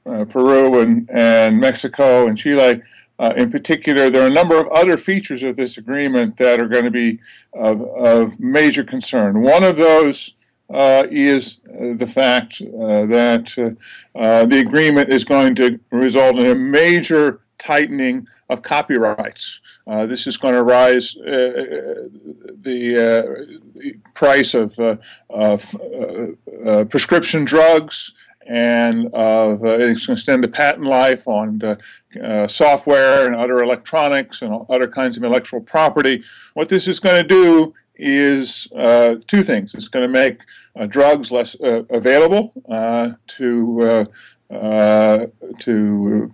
Peru 0.03 0.79
and, 0.79 1.09
and 1.09 1.59
Mexico 1.59 2.27
and 2.27 2.37
Chile, 2.37 2.81
uh, 3.17 3.33
in 3.37 3.49
particular, 3.49 4.09
there 4.09 4.23
are 4.23 4.27
a 4.27 4.33
number 4.33 4.59
of 4.59 4.67
other 4.67 4.97
features 4.97 5.43
of 5.43 5.55
this 5.55 5.77
agreement 5.77 6.37
that 6.37 6.59
are 6.59 6.67
going 6.67 6.83
to 6.83 6.91
be 6.91 7.19
of, 7.53 7.81
of 7.81 8.39
major 8.39 8.83
concern. 8.83 9.41
One 9.41 9.63
of 9.63 9.77
those 9.77 10.35
uh, 10.73 11.05
is 11.09 11.57
uh, 11.69 11.93
the 11.95 12.07
fact 12.07 12.59
that 12.59 13.75
the 14.15 14.59
agreement 14.59 15.09
is 15.09 15.23
going 15.23 15.55
to 15.55 15.79
result 15.91 16.37
in 16.37 16.47
a 16.47 16.55
major 16.55 17.41
tightening 17.57 18.27
of 18.49 18.61
copyrights. 18.61 19.59
Uh, 19.87 20.05
this 20.05 20.27
is 20.27 20.37
going 20.37 20.53
to 20.53 20.63
rise 20.63 21.15
uh, 21.17 21.21
uh 21.21 22.07
the, 22.61 22.95
uh, 22.97 23.91
price 24.13 24.53
of, 24.53 24.77
uh, 24.79 24.97
of 25.29 26.89
prescription 26.89 27.45
drugs 27.45 28.13
and 28.47 29.07
uh, 29.15 29.57
it's 29.61 29.61
going 29.61 29.95
to 29.95 30.11
extend 30.11 30.43
the 30.43 30.47
patent 30.47 30.85
life 30.85 31.27
on 31.27 31.61
uh, 32.23 32.47
software 32.47 33.25
and 33.25 33.35
other 33.35 33.59
electronics 33.63 34.41
and 34.41 34.65
other 34.69 34.87
kinds 34.87 35.17
of 35.17 35.23
intellectual 35.23 35.61
property. 35.61 36.23
What 36.53 36.69
this 36.69 36.87
is 36.87 36.99
going 36.99 37.21
to 37.21 37.27
do 37.27 37.73
is 37.95 38.67
uh, 38.75 39.15
two 39.25 39.41
things. 39.41 39.73
It's 39.73 39.87
going 39.87 40.03
to 40.03 40.11
make 40.11 40.41
drugs 40.89 41.31
less 41.31 41.55
available 41.59 42.53
to 43.27 44.05
to 45.59 46.33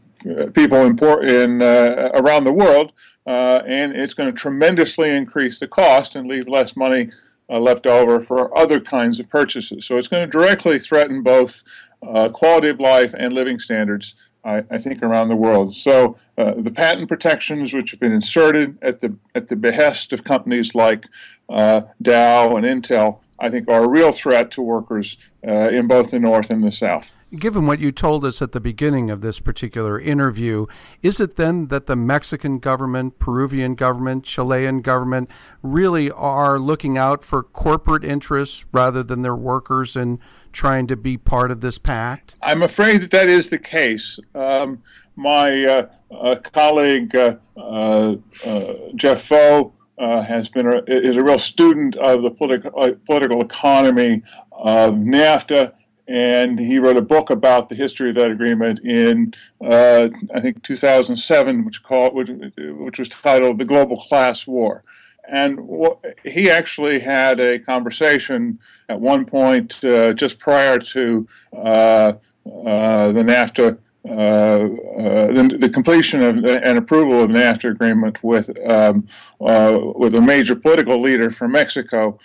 people 0.54 0.86
in, 0.86 0.98
in 1.28 1.62
uh, 1.62 2.12
around 2.14 2.44
the 2.44 2.54
world, 2.54 2.92
uh, 3.26 3.62
and 3.66 3.96
it's 3.96 4.14
going 4.14 4.32
to 4.34 4.38
tremendously 4.38 5.10
increase 5.10 5.60
the 5.60 5.68
cost 5.68 6.16
and 6.16 6.28
leave 6.28 6.48
less 6.48 6.76
money 6.76 7.12
uh, 7.50 7.60
left 7.60 7.86
over 7.86 8.20
for 8.20 8.56
other 8.58 8.80
kinds 8.80 9.20
of 9.20 9.30
purchases. 9.30 9.86
So 9.86 9.98
it's 9.98 10.08
going 10.08 10.26
to 10.26 10.32
directly 10.32 10.80
threaten 10.80 11.22
both 11.22 11.64
uh, 12.02 12.30
quality 12.30 12.70
of 12.70 12.80
life 12.80 13.14
and 13.18 13.34
living 13.34 13.60
standards. 13.60 14.16
I, 14.44 14.64
I 14.72 14.80
think 14.80 15.04
around 15.04 15.28
the 15.28 15.36
world. 15.36 15.76
So 15.76 16.18
uh, 16.36 16.56
the 16.58 16.72
patent 16.72 17.08
protections, 17.08 17.74
which 17.74 17.92
have 17.92 18.00
been 18.00 18.12
inserted 18.12 18.78
at 18.82 19.00
the 19.00 19.16
at 19.36 19.50
the 19.50 19.56
behest 19.56 20.14
of 20.14 20.24
companies 20.24 20.74
like 20.74 21.06
uh, 21.48 21.82
Dow 22.02 22.56
and 22.56 22.66
Intel, 22.66 23.20
I 23.40 23.50
think 23.50 23.70
are 23.70 23.84
a 23.84 23.88
real 23.88 24.12
threat 24.12 24.50
to 24.52 24.62
workers 24.64 25.18
in 25.44 25.88
both 25.88 26.10
the 26.10 26.20
North 26.20 26.50
and 26.50 26.64
the 26.64 26.72
South. 26.72 27.14
Given 27.38 27.66
what 27.66 27.80
you 27.80 27.94
told 27.94 28.26
us 28.26 28.42
at 28.42 28.52
the 28.52 28.60
beginning 28.60 29.10
of 29.10 29.22
this 29.22 29.40
particular 29.40 29.98
interview, 29.98 30.66
is 31.02 31.22
it 31.22 31.38
then 31.38 31.68
that 31.68 31.86
the 31.86 31.96
Mexican 31.96 32.60
government, 32.60 33.20
Peruvian 33.20 33.76
government, 33.76 34.26
Chilean 34.26 34.82
government 34.82 35.30
really 35.62 36.12
are 36.12 36.60
looking 36.60 36.98
out 36.98 37.24
for 37.24 37.42
corporate 37.42 38.04
interests 38.04 38.66
rather 38.74 39.02
than 39.02 39.22
their 39.22 39.36
workers 39.36 39.96
and 39.96 40.20
trying 40.52 40.88
to 40.88 40.98
be 40.98 41.18
part 41.18 41.52
of 41.52 41.62
this 41.62 41.78
pact? 41.78 42.36
I'm 42.42 42.62
afraid 42.62 43.04
that 43.04 43.12
that 43.12 43.30
is 43.30 43.50
the 43.50 43.60
case. 43.60 44.20
Um, 44.36 44.84
my 45.16 45.64
uh, 45.64 45.92
uh, 46.14 46.36
colleague 46.36 47.16
uh, 47.16 47.36
uh, 47.56 48.16
uh 48.46 48.74
Jeff 48.96 49.22
Faux 49.22 49.74
uh, 49.98 50.22
has 50.22 50.50
been 50.50 50.68
a, 50.68 50.84
is 50.88 51.16
a 51.16 51.24
real 51.24 51.40
student 51.40 51.96
of 51.96 52.24
the 52.24 52.32
political 52.32 52.72
political 53.06 53.42
economy 53.42 54.24
of 54.52 54.96
NAFTA 54.96 55.74
and 56.08 56.60
he 56.60 56.80
wrote 56.80 56.98
a 56.98 57.02
book 57.02 57.30
about 57.30 57.70
the 57.70 57.76
history 57.76 58.10
of 58.10 58.16
that 58.16 58.32
agreement 58.32 58.80
in 58.80 59.34
uh, 59.64 60.10
I 60.34 60.40
think 60.40 60.64
2007, 60.64 61.66
which 61.66 61.84
called 61.84 62.16
which, 62.16 63.00
was 63.00 63.10
titled 63.10 63.58
"The 63.58 63.66
Global 63.66 63.98
Class 63.98 64.48
War." 64.48 64.84
And 65.30 65.60
he 66.26 66.50
actually 66.50 67.00
had 67.00 67.40
a 67.40 67.60
conversation 67.60 68.60
at 68.90 69.00
one 69.00 69.26
point 69.26 69.84
uh, 69.84 70.14
just 70.14 70.40
prior 70.40 70.80
to 70.80 71.28
uh, 71.54 72.14
uh 72.46 73.12
the 73.12 73.24
NAFTA. 73.24 73.78
Uh, 74.04 74.12
uh, 74.12 75.28
the, 75.28 75.58
the, 75.60 75.70
completion 75.70 76.24
of 76.24 76.44
and 76.44 76.76
approval 76.76 77.22
of 77.22 77.30
the 77.30 77.36
NAFTA 77.36 77.70
agreement 77.70 78.24
with 78.24 78.50
um, 78.68 79.08
with 79.40 80.16
a 80.16 80.22
major 80.22 80.56
political 80.56 81.00
leader 81.00 81.30
from 81.30 81.52
Mexico, 81.52 82.18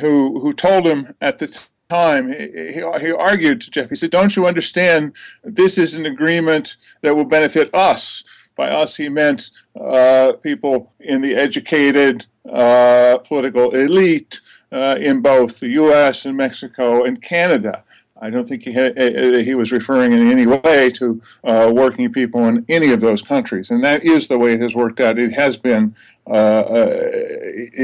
who 0.00 0.40
who 0.40 0.52
told 0.52 0.84
him 0.86 1.14
at 1.20 1.38
the 1.38 1.60
time, 1.90 2.32
he, 2.32 2.72
he 2.72 3.12
argued 3.12 3.60
to 3.62 3.70
Jeff, 3.70 3.90
he 3.90 3.96
said, 3.96 4.10
Don't 4.10 4.36
you 4.36 4.46
understand? 4.46 5.12
This 5.42 5.76
is 5.76 5.94
an 5.94 6.06
agreement 6.06 6.76
that 7.02 7.14
will 7.16 7.24
benefit 7.24 7.74
us. 7.74 8.24
By 8.56 8.70
us, 8.70 8.96
he 8.96 9.08
meant 9.08 9.50
uh, 9.78 10.34
people 10.42 10.92
in 11.00 11.22
the 11.22 11.34
educated 11.34 12.26
uh, 12.50 13.18
political 13.18 13.74
elite 13.74 14.40
uh, 14.72 14.96
in 14.98 15.20
both 15.20 15.60
the 15.60 15.68
U.S. 15.68 16.24
and 16.24 16.36
Mexico 16.36 17.04
and 17.04 17.20
Canada. 17.22 17.84
I 18.22 18.28
don't 18.28 18.46
think 18.46 18.64
he, 18.64 18.72
had, 18.72 18.98
he 18.98 19.54
was 19.54 19.72
referring 19.72 20.12
in 20.12 20.30
any 20.30 20.46
way 20.46 20.90
to 20.90 21.22
uh, 21.42 21.72
working 21.74 22.12
people 22.12 22.46
in 22.46 22.66
any 22.68 22.92
of 22.92 23.00
those 23.00 23.22
countries, 23.22 23.70
and 23.70 23.82
that 23.82 24.04
is 24.04 24.28
the 24.28 24.36
way 24.36 24.52
it 24.52 24.60
has 24.60 24.74
worked 24.74 25.00
out. 25.00 25.18
It 25.18 25.32
has 25.32 25.56
been 25.56 25.94
uh, 26.26 26.32
uh, 26.32 26.98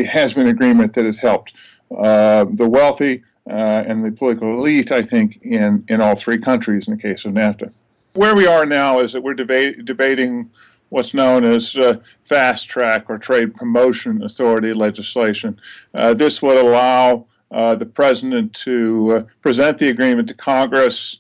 it 0.03 0.07
has 0.09 0.35
been 0.35 0.47
agreement 0.47 0.93
that 0.93 1.07
has 1.07 1.19
helped 1.19 1.55
the 1.89 2.69
wealthy 2.71 3.23
uh, 3.49 3.85
and 3.87 4.05
the 4.05 4.13
political 4.13 4.59
elite, 4.59 4.91
I 4.91 5.03
think, 5.03 5.39
in, 5.43 5.85
in 5.89 6.01
all 6.01 6.17
three 6.17 6.39
countries 6.39 6.89
in 6.89 6.97
the 6.97 7.03
case 7.03 7.25
of 7.25 7.33
NAFTA. 7.33 7.73
Where 8.15 8.35
we 8.35 8.47
are 8.47 8.67
now 8.67 9.01
is 9.01 9.13
that 9.13 9.23
we're 9.23 9.35
deba- 9.35 9.85
debating 9.85 10.51
what's 10.89 11.15
known 11.15 11.45
as 11.45 11.77
uh, 11.77 11.99
fast 12.23 12.69
track 12.69 13.11
or 13.11 13.19
trade 13.19 13.55
promotion 13.55 14.23
authority 14.23 14.73
legislation. 14.73 15.61
Uh, 15.95 16.15
this 16.15 16.41
would 16.43 16.57
allow 16.57 17.27
uh, 17.51 17.75
the 17.75 17.87
president 17.87 18.53
to 18.55 19.13
uh, 19.13 19.23
present 19.43 19.79
the 19.79 19.89
agreement 19.89 20.29
to 20.29 20.35
Congress 20.35 21.19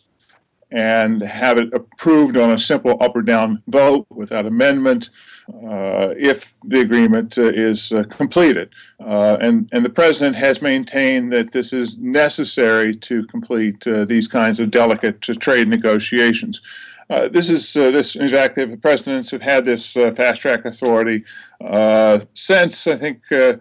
and 0.70 1.22
have 1.22 1.58
it 1.58 1.72
approved 1.72 2.36
on 2.36 2.50
a 2.50 2.58
simple 2.58 2.96
up 3.00 3.14
or 3.14 3.22
down 3.22 3.62
vote 3.68 4.06
without 4.10 4.46
amendment 4.46 5.10
uh, 5.48 6.12
if 6.18 6.54
the 6.64 6.80
agreement 6.80 7.38
uh, 7.38 7.44
is 7.44 7.92
uh, 7.92 8.02
completed. 8.04 8.68
Uh, 8.98 9.36
and, 9.40 9.68
and 9.72 9.84
the 9.84 9.90
president 9.90 10.34
has 10.34 10.60
maintained 10.60 11.32
that 11.32 11.52
this 11.52 11.72
is 11.72 11.96
necessary 11.98 12.96
to 12.96 13.24
complete 13.26 13.86
uh, 13.86 14.04
these 14.04 14.26
kinds 14.26 14.58
of 14.58 14.70
delicate 14.70 15.20
trade 15.22 15.68
negotiations. 15.68 16.60
Uh, 17.08 17.28
this 17.28 17.48
is 17.48 17.76
uh, 17.76 17.90
this 17.92 18.16
in 18.16 18.28
fact 18.28 18.56
the 18.56 18.76
presidents 18.76 19.30
have 19.30 19.42
had 19.42 19.64
this 19.64 19.96
uh, 19.96 20.10
fast 20.10 20.40
track 20.40 20.64
authority 20.64 21.24
uh, 21.60 22.20
since 22.34 22.86
I 22.86 22.96
think 22.96 23.20
uh, 23.32 23.56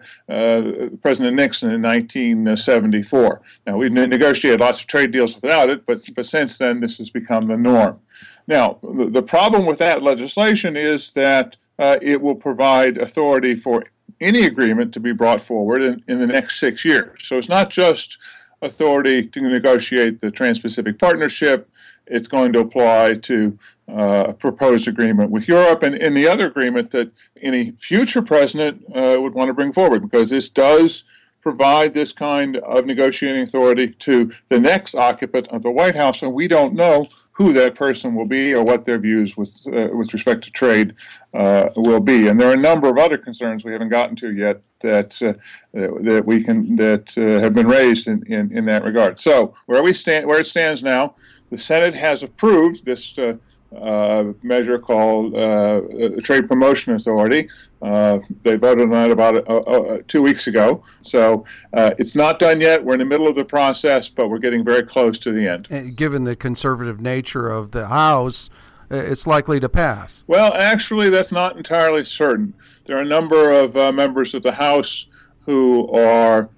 President 1.02 1.36
Nixon 1.36 1.70
in 1.70 1.82
1974. 1.82 3.42
Now 3.66 3.76
we've 3.76 3.92
negotiated 3.92 4.60
lots 4.60 4.80
of 4.80 4.86
trade 4.86 5.12
deals 5.12 5.34
without 5.34 5.70
it, 5.70 5.86
but 5.86 6.08
but 6.14 6.26
since 6.26 6.58
then 6.58 6.80
this 6.80 6.98
has 6.98 7.10
become 7.10 7.48
the 7.48 7.56
norm. 7.56 8.00
Now 8.46 8.78
the, 8.82 9.08
the 9.10 9.22
problem 9.22 9.66
with 9.66 9.78
that 9.78 10.02
legislation 10.02 10.76
is 10.76 11.10
that 11.12 11.56
it 11.78 12.20
will 12.20 12.36
provide 12.36 12.98
authority 12.98 13.54
for 13.54 13.82
any 14.20 14.44
agreement 14.44 14.94
to 14.94 15.00
be 15.00 15.12
brought 15.12 15.40
forward 15.40 15.82
in, 15.82 16.02
in 16.08 16.18
the 16.20 16.26
next 16.26 16.58
six 16.58 16.84
years. 16.84 17.26
So 17.26 17.38
it's 17.38 17.48
not 17.48 17.70
just 17.70 18.18
authority 18.62 19.26
to 19.26 19.40
negotiate 19.42 20.20
the 20.20 20.30
Trans-Pacific 20.30 20.98
Partnership 20.98 21.68
it's 22.06 22.28
going 22.28 22.52
to 22.52 22.60
apply 22.60 23.14
to 23.14 23.58
uh, 23.88 24.26
a 24.28 24.34
proposed 24.34 24.88
agreement 24.88 25.30
with 25.30 25.46
Europe 25.48 25.82
and 25.82 25.96
any 26.00 26.26
other 26.26 26.46
agreement 26.46 26.90
that 26.90 27.12
any 27.40 27.72
future 27.72 28.22
president 28.22 28.82
uh, 28.94 29.16
would 29.20 29.34
want 29.34 29.48
to 29.48 29.54
bring 29.54 29.72
forward 29.72 30.02
because 30.02 30.30
this 30.30 30.48
does 30.48 31.04
provide 31.46 31.94
this 31.94 32.12
kind 32.12 32.56
of 32.56 32.84
negotiating 32.86 33.40
authority 33.40 33.88
to 33.88 34.32
the 34.48 34.58
next 34.58 34.96
occupant 34.96 35.46
of 35.46 35.62
the 35.62 35.70
White 35.70 35.94
House, 35.94 36.20
and 36.20 36.32
we 36.32 36.48
don't 36.48 36.74
know 36.74 37.06
who 37.30 37.52
that 37.52 37.76
person 37.76 38.16
will 38.16 38.26
be 38.26 38.52
or 38.52 38.64
what 38.64 38.84
their 38.84 38.98
views 38.98 39.36
with 39.36 39.64
uh, 39.68 39.86
with 39.92 40.12
respect 40.12 40.42
to 40.42 40.50
trade 40.50 40.96
uh, 41.34 41.68
will 41.76 42.00
be. 42.00 42.26
And 42.26 42.40
there 42.40 42.50
are 42.50 42.54
a 42.54 42.68
number 42.70 42.88
of 42.88 42.98
other 42.98 43.16
concerns 43.16 43.64
we 43.64 43.70
haven't 43.70 43.90
gotten 43.90 44.16
to 44.16 44.32
yet 44.32 44.60
that 44.80 45.22
uh, 45.22 45.34
that 45.72 46.24
we 46.26 46.42
can 46.42 46.74
that 46.76 47.16
uh, 47.16 47.40
have 47.40 47.54
been 47.54 47.68
raised 47.68 48.08
in, 48.08 48.24
in, 48.26 48.50
in, 48.50 48.64
that 48.64 48.82
regard. 48.82 49.20
So 49.20 49.54
where 49.66 49.84
we 49.84 49.92
stand, 49.92 50.26
where 50.26 50.40
it 50.40 50.48
stands 50.48 50.82
now, 50.82 51.14
the 51.50 51.58
Senate 51.58 51.94
has 51.94 52.22
approved 52.22 52.84
this 52.84 53.18
uh, 53.18 53.34
uh, 53.76 54.32
measure 54.42 54.78
called 54.78 55.34
uh, 55.34 55.80
Trade 56.22 56.48
Promotion 56.48 56.94
Authority. 56.94 57.48
Uh, 57.82 58.20
they 58.42 58.56
voted 58.56 58.92
on 58.92 59.06
it 59.06 59.10
about 59.10 59.36
uh, 59.48 59.56
uh, 59.56 59.98
two 60.08 60.22
weeks 60.22 60.46
ago. 60.46 60.84
So 61.02 61.44
uh, 61.72 61.92
it's 61.98 62.14
not 62.14 62.38
done 62.38 62.60
yet. 62.60 62.84
We're 62.84 62.94
in 62.94 63.00
the 63.00 63.04
middle 63.06 63.26
of 63.26 63.34
the 63.34 63.44
process, 63.44 64.08
but 64.08 64.28
we're 64.28 64.38
getting 64.38 64.64
very 64.64 64.82
close 64.82 65.18
to 65.20 65.32
the 65.32 65.46
end. 65.48 65.66
And 65.70 65.96
given 65.96 66.24
the 66.24 66.36
conservative 66.36 67.00
nature 67.00 67.48
of 67.48 67.72
the 67.72 67.88
House, 67.88 68.50
it's 68.90 69.26
likely 69.26 69.58
to 69.60 69.68
pass. 69.68 70.24
Well, 70.26 70.54
actually, 70.54 71.10
that's 71.10 71.32
not 71.32 71.56
entirely 71.56 72.04
certain. 72.04 72.54
There 72.84 72.96
are 72.96 73.02
a 73.02 73.04
number 73.04 73.50
of 73.50 73.74
members 73.94 74.32
of 74.32 74.42
the 74.42 74.52
House 74.52 75.06
who 75.40 75.90
are 75.90 76.50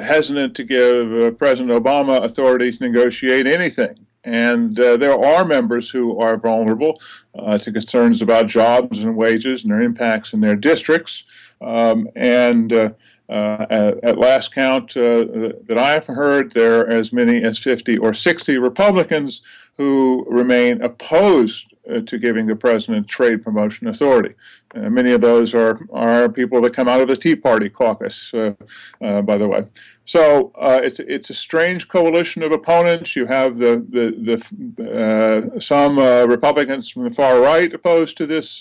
hesitant 0.00 0.54
to 0.56 0.64
give 0.64 1.38
President 1.38 1.70
Obama 1.70 2.22
authority 2.22 2.70
to 2.72 2.84
negotiate 2.84 3.46
anything. 3.48 4.06
And 4.24 4.78
uh, 4.78 4.96
there 4.96 5.18
are 5.18 5.44
members 5.44 5.90
who 5.90 6.18
are 6.18 6.36
vulnerable 6.36 7.00
uh, 7.34 7.58
to 7.58 7.72
concerns 7.72 8.22
about 8.22 8.46
jobs 8.46 9.02
and 9.02 9.16
wages 9.16 9.64
and 9.64 9.72
their 9.72 9.82
impacts 9.82 10.32
in 10.32 10.40
their 10.40 10.56
districts. 10.56 11.24
Um, 11.60 12.08
and 12.14 12.72
uh, 12.72 12.90
uh 13.28 13.66
at, 13.70 14.04
at, 14.04 14.18
last 14.18 14.52
count 14.52 14.96
uh, 14.96 15.24
that 15.66 15.78
I 15.78 15.92
have 15.92 16.06
heard, 16.06 16.52
there 16.52 16.80
are 16.80 16.88
as 16.88 17.12
many 17.12 17.42
as 17.42 17.58
50 17.58 17.98
or 17.98 18.14
60 18.14 18.58
Republicans 18.58 19.42
who 19.76 20.26
remain 20.28 20.82
opposed 20.82 21.71
Uh, 21.90 22.00
to 22.00 22.16
giving 22.16 22.46
the 22.46 22.54
president 22.54 23.08
trade 23.08 23.42
promotion 23.42 23.88
authority. 23.88 24.36
Uh, 24.72 24.88
many 24.88 25.10
of 25.10 25.20
those 25.20 25.52
are, 25.52 25.80
are 25.92 26.28
people 26.28 26.60
that 26.60 26.72
come 26.72 26.86
out 26.86 27.00
of 27.00 27.08
the 27.08 27.16
Tea 27.16 27.34
Party 27.34 27.68
caucus, 27.68 28.32
uh, 28.34 28.52
uh, 29.00 29.20
by 29.20 29.36
the 29.36 29.48
way. 29.48 29.66
So 30.04 30.52
uh, 30.54 30.78
it's, 30.80 31.00
it's 31.00 31.30
a 31.30 31.34
strange 31.34 31.88
coalition 31.88 32.44
of 32.44 32.52
opponents. 32.52 33.16
You 33.16 33.26
have 33.26 33.58
the, 33.58 33.84
the, 33.90 34.40
the 34.76 35.60
some 35.60 35.98
Republicans 35.98 36.88
from 36.88 37.02
the 37.02 37.10
far 37.10 37.40
right 37.40 37.74
opposed 37.74 38.16
to 38.18 38.26
this 38.26 38.60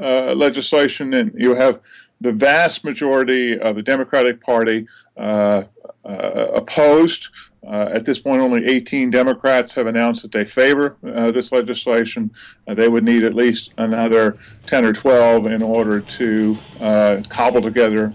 legislation, 0.00 1.14
and 1.14 1.30
you 1.36 1.54
have 1.54 1.78
the 2.20 2.32
vast 2.32 2.84
majority 2.84 3.58
of 3.58 3.76
the 3.76 3.82
Democratic 3.82 4.40
Party 4.40 4.86
uh, 5.16 5.64
uh, 6.04 6.46
opposed. 6.54 7.28
Uh, 7.66 7.90
at 7.92 8.06
this 8.06 8.18
point, 8.18 8.40
only 8.40 8.64
18 8.64 9.10
Democrats 9.10 9.74
have 9.74 9.86
announced 9.86 10.22
that 10.22 10.32
they 10.32 10.44
favor 10.44 10.96
uh, 11.04 11.30
this 11.32 11.52
legislation. 11.52 12.30
Uh, 12.66 12.74
they 12.74 12.88
would 12.88 13.04
need 13.04 13.24
at 13.24 13.34
least 13.34 13.72
another 13.76 14.38
10 14.66 14.84
or 14.84 14.92
12 14.92 15.46
in 15.46 15.62
order 15.62 16.00
to 16.00 16.56
uh, 16.80 17.20
cobble 17.28 17.60
together 17.60 18.12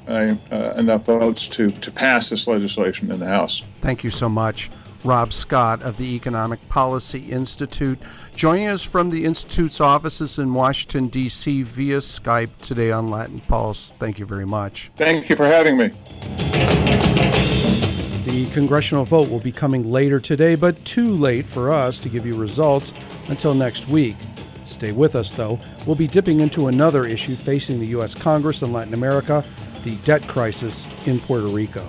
enough 0.78 1.06
votes 1.06 1.48
to, 1.50 1.72
to 1.72 1.92
pass 1.92 2.30
this 2.30 2.48
legislation 2.48 3.12
in 3.12 3.20
the 3.20 3.28
House. 3.28 3.64
Thank 3.82 4.04
you 4.04 4.10
so 4.10 4.28
much. 4.30 4.72
Rob 5.04 5.34
Scott 5.34 5.82
of 5.82 5.98
the 5.98 6.16
Economic 6.16 6.68
Policy 6.70 7.32
Institute, 7.32 8.00
joining 8.36 8.68
us 8.68 8.84
from 8.84 9.10
the 9.10 9.26
Institute's 9.26 9.82
offices 9.82 10.40
in 10.40 10.54
Washington, 10.54 11.08
D.C. 11.08 11.64
via 11.64 11.98
Skype 11.98 12.58
today 12.60 12.92
on 12.92 13.10
Latin 13.10 13.42
Pulse. 13.42 13.94
Thank 14.00 14.20
you 14.20 14.26
very 14.26 14.46
much. 14.46 14.92
Thank 14.96 15.30
you 15.30 15.36
for 15.36 15.46
having 15.46 15.78
me. 15.78 15.90
The 18.26 18.50
congressional 18.54 19.04
vote 19.04 19.30
will 19.30 19.40
be 19.40 19.52
coming 19.52 19.92
later 19.92 20.20
today, 20.20 20.56
but 20.56 20.84
too 20.86 21.16
late 21.16 21.46
for 21.46 21.72
us 21.72 22.00
to 22.00 22.10
give 22.10 22.26
you 22.26 22.36
results 22.36 22.94
until 23.28 23.54
next 23.54 23.90
week. 23.90 24.16
Stay 24.66 24.92
with 24.92 25.16
us, 25.16 25.32
though. 25.32 25.60
We'll 25.86 25.98
be 25.98 26.08
dipping 26.08 26.40
into 26.40 26.68
another 26.68 27.06
issue 27.06 27.36
facing 27.36 27.80
the 27.80 27.88
U.S. 27.88 28.16
Congress 28.16 28.62
and 28.62 28.72
Latin 28.72 28.94
America 28.94 29.44
the 29.84 29.96
debt 29.98 30.26
crisis 30.28 30.88
in 31.06 31.20
Puerto 31.20 31.48
Rico. 31.48 31.86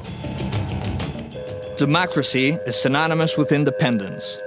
Democracy 1.76 2.56
is 2.66 2.80
synonymous 2.80 3.36
with 3.36 3.50
independence. 3.50 4.40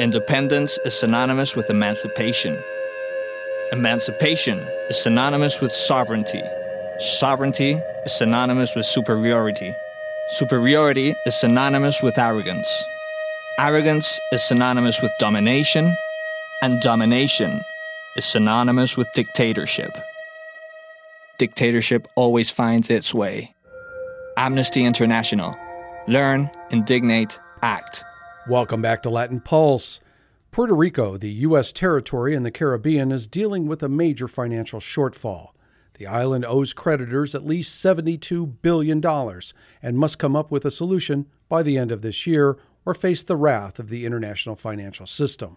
Independence 0.00 0.78
is 0.86 0.98
synonymous 0.98 1.54
with 1.54 1.68
emancipation. 1.68 2.58
Emancipation 3.72 4.60
is 4.88 4.96
synonymous 4.96 5.60
with 5.60 5.70
sovereignty. 5.70 6.42
Sovereignty 6.98 7.72
is 8.06 8.16
synonymous 8.16 8.74
with 8.74 8.86
superiority. 8.86 9.74
Superiority 10.30 11.14
is 11.26 11.38
synonymous 11.38 12.02
with 12.02 12.16
arrogance. 12.16 12.84
Arrogance 13.58 14.18
is 14.32 14.42
synonymous 14.42 15.02
with 15.02 15.12
domination, 15.18 15.94
and 16.62 16.80
domination 16.80 17.60
is 18.16 18.24
synonymous 18.24 18.96
with 18.96 19.12
dictatorship. 19.12 19.90
Dictatorship 21.36 22.08
always 22.14 22.48
finds 22.48 22.88
its 22.88 23.12
way. 23.12 23.54
Amnesty 24.38 24.86
International. 24.86 25.54
Learn, 26.08 26.52
indignate, 26.70 27.40
act. 27.62 28.04
Welcome 28.48 28.80
back 28.80 29.02
to 29.02 29.10
Latin 29.10 29.40
Pulse. 29.40 29.98
Puerto 30.52 30.72
Rico, 30.72 31.16
the 31.16 31.32
U.S. 31.32 31.72
territory 31.72 32.32
in 32.32 32.44
the 32.44 32.52
Caribbean, 32.52 33.10
is 33.10 33.26
dealing 33.26 33.66
with 33.66 33.82
a 33.82 33.88
major 33.88 34.28
financial 34.28 34.78
shortfall. 34.78 35.48
The 35.94 36.06
island 36.06 36.44
owes 36.44 36.72
creditors 36.72 37.34
at 37.34 37.44
least 37.44 37.84
$72 37.84 38.54
billion 38.62 39.04
and 39.82 39.98
must 39.98 40.20
come 40.20 40.36
up 40.36 40.52
with 40.52 40.64
a 40.64 40.70
solution 40.70 41.26
by 41.48 41.64
the 41.64 41.76
end 41.76 41.90
of 41.90 42.02
this 42.02 42.24
year 42.24 42.56
or 42.84 42.94
face 42.94 43.24
the 43.24 43.36
wrath 43.36 43.80
of 43.80 43.88
the 43.88 44.06
international 44.06 44.54
financial 44.54 45.06
system. 45.06 45.56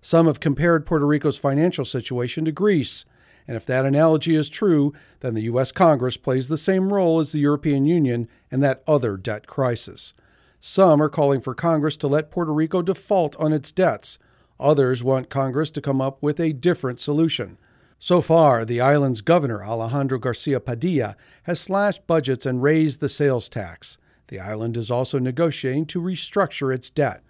Some 0.00 0.26
have 0.26 0.40
compared 0.40 0.84
Puerto 0.84 1.06
Rico's 1.06 1.38
financial 1.38 1.84
situation 1.84 2.44
to 2.46 2.50
Greece, 2.50 3.04
and 3.46 3.56
if 3.56 3.66
that 3.66 3.84
analogy 3.84 4.34
is 4.34 4.48
true, 4.48 4.92
then 5.20 5.34
the 5.34 5.42
U.S. 5.42 5.72
Congress 5.72 6.16
plays 6.16 6.48
the 6.48 6.58
same 6.58 6.92
role 6.92 7.20
as 7.20 7.32
the 7.32 7.38
European 7.38 7.86
Union 7.86 8.28
in 8.50 8.60
that 8.60 8.82
other 8.86 9.16
debt 9.16 9.46
crisis. 9.46 10.14
Some 10.60 11.00
are 11.00 11.08
calling 11.08 11.40
for 11.40 11.54
Congress 11.54 11.96
to 11.98 12.08
let 12.08 12.30
Puerto 12.30 12.52
Rico 12.52 12.82
default 12.82 13.36
on 13.36 13.52
its 13.52 13.70
debts. 13.70 14.18
Others 14.58 15.04
want 15.04 15.30
Congress 15.30 15.70
to 15.72 15.80
come 15.80 16.00
up 16.00 16.22
with 16.22 16.40
a 16.40 16.52
different 16.52 17.00
solution. 17.00 17.58
So 17.98 18.20
far, 18.20 18.64
the 18.64 18.80
island's 18.80 19.20
governor, 19.20 19.64
Alejandro 19.64 20.18
Garcia 20.18 20.60
Padilla, 20.60 21.16
has 21.44 21.60
slashed 21.60 22.06
budgets 22.06 22.44
and 22.44 22.62
raised 22.62 23.00
the 23.00 23.08
sales 23.08 23.48
tax. 23.48 23.98
The 24.28 24.40
island 24.40 24.76
is 24.76 24.90
also 24.90 25.18
negotiating 25.18 25.86
to 25.86 26.00
restructure 26.00 26.74
its 26.74 26.90
debt. 26.90 27.22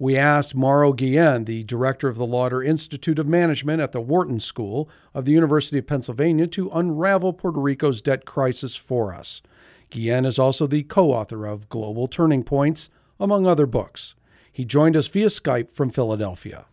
We 0.00 0.16
asked 0.16 0.54
Mauro 0.54 0.92
Guillen, 0.92 1.44
the 1.44 1.64
director 1.64 2.06
of 2.06 2.16
the 2.16 2.26
Lauder 2.26 2.62
Institute 2.62 3.18
of 3.18 3.26
Management 3.26 3.82
at 3.82 3.90
the 3.90 4.00
Wharton 4.00 4.38
School 4.38 4.88
of 5.12 5.24
the 5.24 5.32
University 5.32 5.78
of 5.78 5.88
Pennsylvania, 5.88 6.46
to 6.46 6.70
unravel 6.72 7.32
Puerto 7.32 7.58
Rico's 7.58 8.00
debt 8.00 8.24
crisis 8.24 8.76
for 8.76 9.12
us. 9.12 9.42
Guillen 9.90 10.24
is 10.24 10.38
also 10.38 10.68
the 10.68 10.84
co 10.84 11.12
author 11.12 11.46
of 11.46 11.68
Global 11.68 12.06
Turning 12.06 12.44
Points, 12.44 12.90
among 13.18 13.44
other 13.44 13.66
books. 13.66 14.14
He 14.52 14.64
joined 14.64 14.96
us 14.96 15.08
via 15.08 15.26
Skype 15.26 15.70
from 15.70 15.90
Philadelphia. 15.90 16.66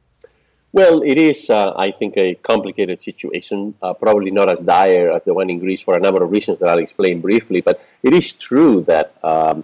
Well, 0.72 1.02
it 1.02 1.18
is, 1.18 1.50
uh, 1.50 1.74
I 1.76 1.92
think, 1.92 2.18
a 2.18 2.36
complicated 2.36 3.02
situation, 3.02 3.74
uh, 3.82 3.94
probably 3.94 4.30
not 4.30 4.52
as 4.52 4.60
dire 4.60 5.10
as 5.10 5.24
the 5.24 5.34
one 5.34 5.50
in 5.50 5.58
Greece 5.58 5.82
for 5.82 5.96
a 5.96 6.00
number 6.00 6.24
of 6.24 6.30
reasons 6.30 6.60
that 6.60 6.70
I'll 6.70 6.78
explain 6.78 7.22
briefly. 7.22 7.62
But 7.62 7.82
it 8.04 8.14
is 8.14 8.34
true 8.34 8.82
that, 8.82 9.16
um, 9.24 9.64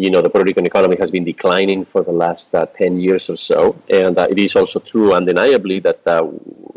you 0.00 0.10
know, 0.10 0.22
the 0.22 0.30
Puerto 0.30 0.46
Rican 0.46 0.64
economy 0.64 0.96
has 0.98 1.10
been 1.10 1.24
declining 1.24 1.84
for 1.84 2.02
the 2.02 2.12
last 2.12 2.54
uh, 2.54 2.64
10 2.64 3.00
years 3.00 3.28
or 3.28 3.36
so. 3.36 3.76
And 3.90 4.16
uh, 4.16 4.28
it 4.30 4.38
is 4.38 4.56
also 4.56 4.80
true, 4.80 5.12
undeniably, 5.12 5.78
that 5.80 6.06
uh, 6.06 6.26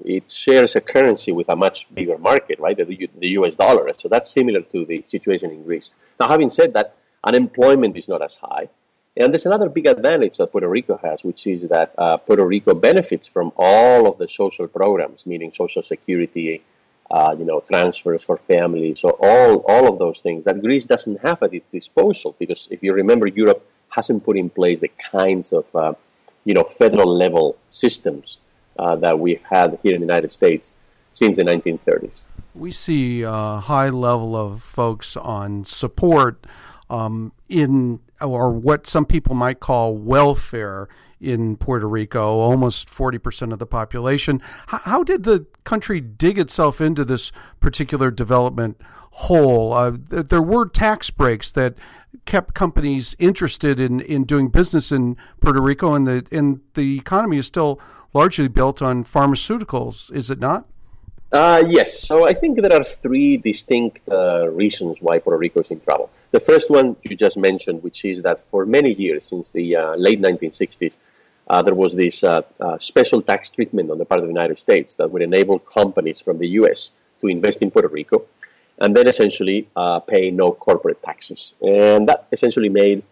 it 0.03 0.29
shares 0.29 0.75
a 0.75 0.81
currency 0.81 1.31
with 1.31 1.47
a 1.47 1.55
much 1.55 1.93
bigger 1.95 2.17
market, 2.17 2.59
right, 2.59 2.75
the, 2.75 3.09
the 3.17 3.29
US 3.39 3.55
dollar. 3.55 3.89
So 3.95 4.09
that's 4.09 4.29
similar 4.29 4.61
to 4.73 4.85
the 4.85 5.05
situation 5.07 5.51
in 5.51 5.63
Greece. 5.63 5.91
Now, 6.19 6.27
having 6.27 6.49
said 6.49 6.73
that, 6.73 6.97
unemployment 7.23 7.95
is 7.95 8.09
not 8.09 8.21
as 8.21 8.35
high. 8.35 8.67
And 9.15 9.31
there's 9.31 9.45
another 9.45 9.69
big 9.69 9.85
advantage 9.85 10.37
that 10.37 10.51
Puerto 10.51 10.67
Rico 10.67 10.99
has, 11.01 11.23
which 11.23 11.47
is 11.47 11.69
that 11.69 11.93
uh, 11.97 12.17
Puerto 12.17 12.45
Rico 12.45 12.73
benefits 12.73 13.29
from 13.29 13.53
all 13.55 14.05
of 14.05 14.17
the 14.17 14.27
social 14.27 14.67
programs, 14.67 15.25
meaning 15.25 15.51
Social 15.51 15.83
Security, 15.83 16.61
uh, 17.11 17.35
you 17.37 17.45
know, 17.45 17.63
transfers 17.67 18.23
for 18.23 18.37
families, 18.37 18.99
so 18.99 19.17
all 19.21 19.57
all 19.67 19.87
of 19.91 19.99
those 19.99 20.21
things 20.21 20.45
that 20.45 20.61
Greece 20.61 20.85
doesn't 20.85 21.21
have 21.21 21.43
at 21.43 21.53
its 21.53 21.69
disposal. 21.71 22.35
Because 22.39 22.67
if 22.71 22.81
you 22.81 22.93
remember, 22.93 23.27
Europe 23.27 23.65
hasn't 23.89 24.23
put 24.23 24.37
in 24.37 24.49
place 24.49 24.79
the 24.79 24.91
kinds 25.11 25.53
of 25.53 25.65
uh, 25.75 25.93
you 26.45 26.53
know 26.53 26.63
federal 26.63 27.15
level 27.15 27.57
systems 27.69 28.39
uh, 28.79 28.95
that 28.95 29.19
we've 29.19 29.43
had 29.43 29.79
here 29.83 29.93
in 29.93 30.01
the 30.01 30.07
United 30.07 30.31
States 30.31 30.73
since 31.11 31.35
the 31.35 31.43
1930s. 31.43 32.21
We 32.55 32.71
see 32.71 33.21
a 33.21 33.59
high 33.59 33.89
level 33.89 34.35
of 34.35 34.61
folks 34.61 35.15
on 35.15 35.65
support 35.65 36.45
um, 36.89 37.31
in 37.49 37.99
or 38.21 38.51
what 38.51 38.87
some 38.87 39.05
people 39.05 39.35
might 39.35 39.59
call 39.59 39.95
welfare 39.95 40.87
in 41.23 41.57
Puerto 41.57 41.87
Rico, 41.87 42.39
almost 42.39 42.89
40% 42.89 43.53
of 43.53 43.59
the 43.59 43.65
population. 43.65 44.41
How, 44.67 44.79
how, 44.79 45.03
did 45.03 45.23
the 45.23 45.45
country 45.63 46.01
dig 46.01 46.37
itself 46.37 46.81
into 46.81 47.05
this 47.05 47.31
particular 47.59 48.11
development 48.11 48.79
hole? 49.11 49.73
Uh, 49.73 49.93
there 49.95 50.41
were 50.41 50.67
tax 50.67 51.09
breaks 51.09 51.51
that 51.51 51.75
kept 52.25 52.53
companies 52.53 53.15
interested 53.19 53.79
in, 53.79 53.99
in 53.99 54.23
doing 54.23 54.49
business 54.49 54.91
in 54.91 55.17
Puerto 55.41 55.61
Rico, 55.61 55.93
and 55.93 56.07
the, 56.07 56.25
and 56.31 56.61
the 56.73 56.97
economy 56.97 57.37
is 57.37 57.47
still 57.47 57.79
largely 58.13 58.47
built 58.47 58.81
on 58.81 59.03
pharmaceuticals, 59.03 60.11
is 60.11 60.29
it 60.29 60.39
not? 60.39 60.67
Uh, 61.31 61.63
yes. 61.67 61.99
So 61.99 62.27
I 62.27 62.33
think 62.35 62.61
there 62.61 62.73
are 62.73 62.83
three 62.83 63.37
distinct 63.37 64.07
uh, 64.07 64.47
reasons 64.49 65.01
why 65.01 65.17
Puerto 65.17 65.39
Rico 65.39 65.61
is 65.61 65.71
in 65.71 65.79
trouble. 65.79 66.11
The 66.29 66.39
first 66.39 66.69
one 66.69 66.95
you 67.01 67.15
just 67.15 67.37
mentioned, 67.37 67.81
which 67.81 68.05
is 68.05 68.21
that 68.21 68.39
for 68.39 68.67
many 68.67 68.93
years, 68.93 69.25
since 69.25 69.49
the 69.49 69.75
uh, 69.75 69.95
late 69.95 70.21
1960s, 70.21 70.97
uh, 71.53 71.61
there 71.61 71.75
was 71.75 71.93
this 72.03 72.23
uh, 72.23 72.41
uh, 72.59 72.77
special 72.79 73.21
tax 73.21 73.51
treatment 73.51 73.91
on 73.91 73.97
the 73.99 74.05
part 74.05 74.19
of 74.21 74.25
the 74.25 74.33
United 74.39 74.57
States 74.57 74.95
that 74.95 75.07
would 75.11 75.21
enable 75.21 75.59
companies 75.59 76.19
from 76.19 76.39
the 76.39 76.49
U.S. 76.59 76.79
to 77.21 77.27
invest 77.27 77.61
in 77.61 77.69
Puerto 77.69 77.89
Rico 77.99 78.25
and 78.79 78.97
then 78.97 79.07
essentially 79.07 79.59
pay 80.07 80.31
no 80.31 80.47
corporate 80.51 80.99
taxes. 81.03 81.53
And 81.61 82.09
that 82.09 82.19
essentially 82.31 82.69
made 82.69 83.03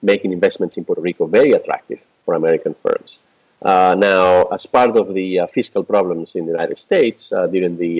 making 0.00 0.32
investments 0.32 0.78
in 0.78 0.82
Puerto 0.86 1.02
Rico 1.02 1.26
very 1.26 1.52
attractive 1.52 2.00
for 2.24 2.32
American 2.32 2.72
firms. 2.72 3.18
Uh, 3.60 3.94
now, 3.98 4.44
as 4.56 4.64
part 4.64 4.96
of 4.96 5.12
the 5.12 5.40
uh, 5.40 5.46
fiscal 5.46 5.84
problems 5.84 6.34
in 6.34 6.46
the 6.46 6.52
United 6.52 6.78
States 6.78 7.30
uh, 7.30 7.46
during 7.54 7.76
the 7.76 7.94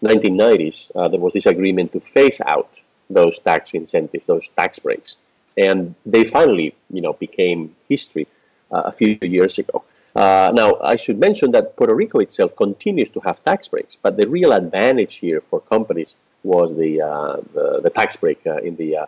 1990s, 0.00 0.76
there 1.10 1.22
was 1.26 1.32
this 1.32 1.46
agreement 1.46 1.90
to 1.94 1.98
phase 1.98 2.40
out 2.46 2.70
those 3.18 3.40
tax 3.40 3.74
incentives, 3.74 4.26
those 4.26 4.48
tax 4.56 4.78
breaks, 4.78 5.16
and 5.56 5.96
they 6.06 6.24
finally, 6.24 6.68
you 6.88 7.02
know, 7.04 7.14
became 7.14 7.74
history 7.88 8.28
a 8.70 8.92
few 8.92 9.18
years 9.22 9.58
ago. 9.58 9.84
Uh, 10.14 10.50
now, 10.54 10.74
I 10.82 10.96
should 10.96 11.18
mention 11.18 11.52
that 11.52 11.76
Puerto 11.76 11.94
Rico 11.94 12.18
itself 12.18 12.56
continues 12.56 13.10
to 13.12 13.20
have 13.20 13.44
tax 13.44 13.68
breaks, 13.68 13.96
but 13.96 14.16
the 14.16 14.28
real 14.28 14.52
advantage 14.52 15.16
here 15.16 15.40
for 15.40 15.60
companies 15.60 16.16
was 16.42 16.76
the 16.76 17.00
uh, 17.00 17.36
the, 17.54 17.80
the, 17.82 17.90
tax 17.90 18.16
break 18.16 18.40
uh, 18.46 18.56
in 18.56 18.74
the 18.76 19.06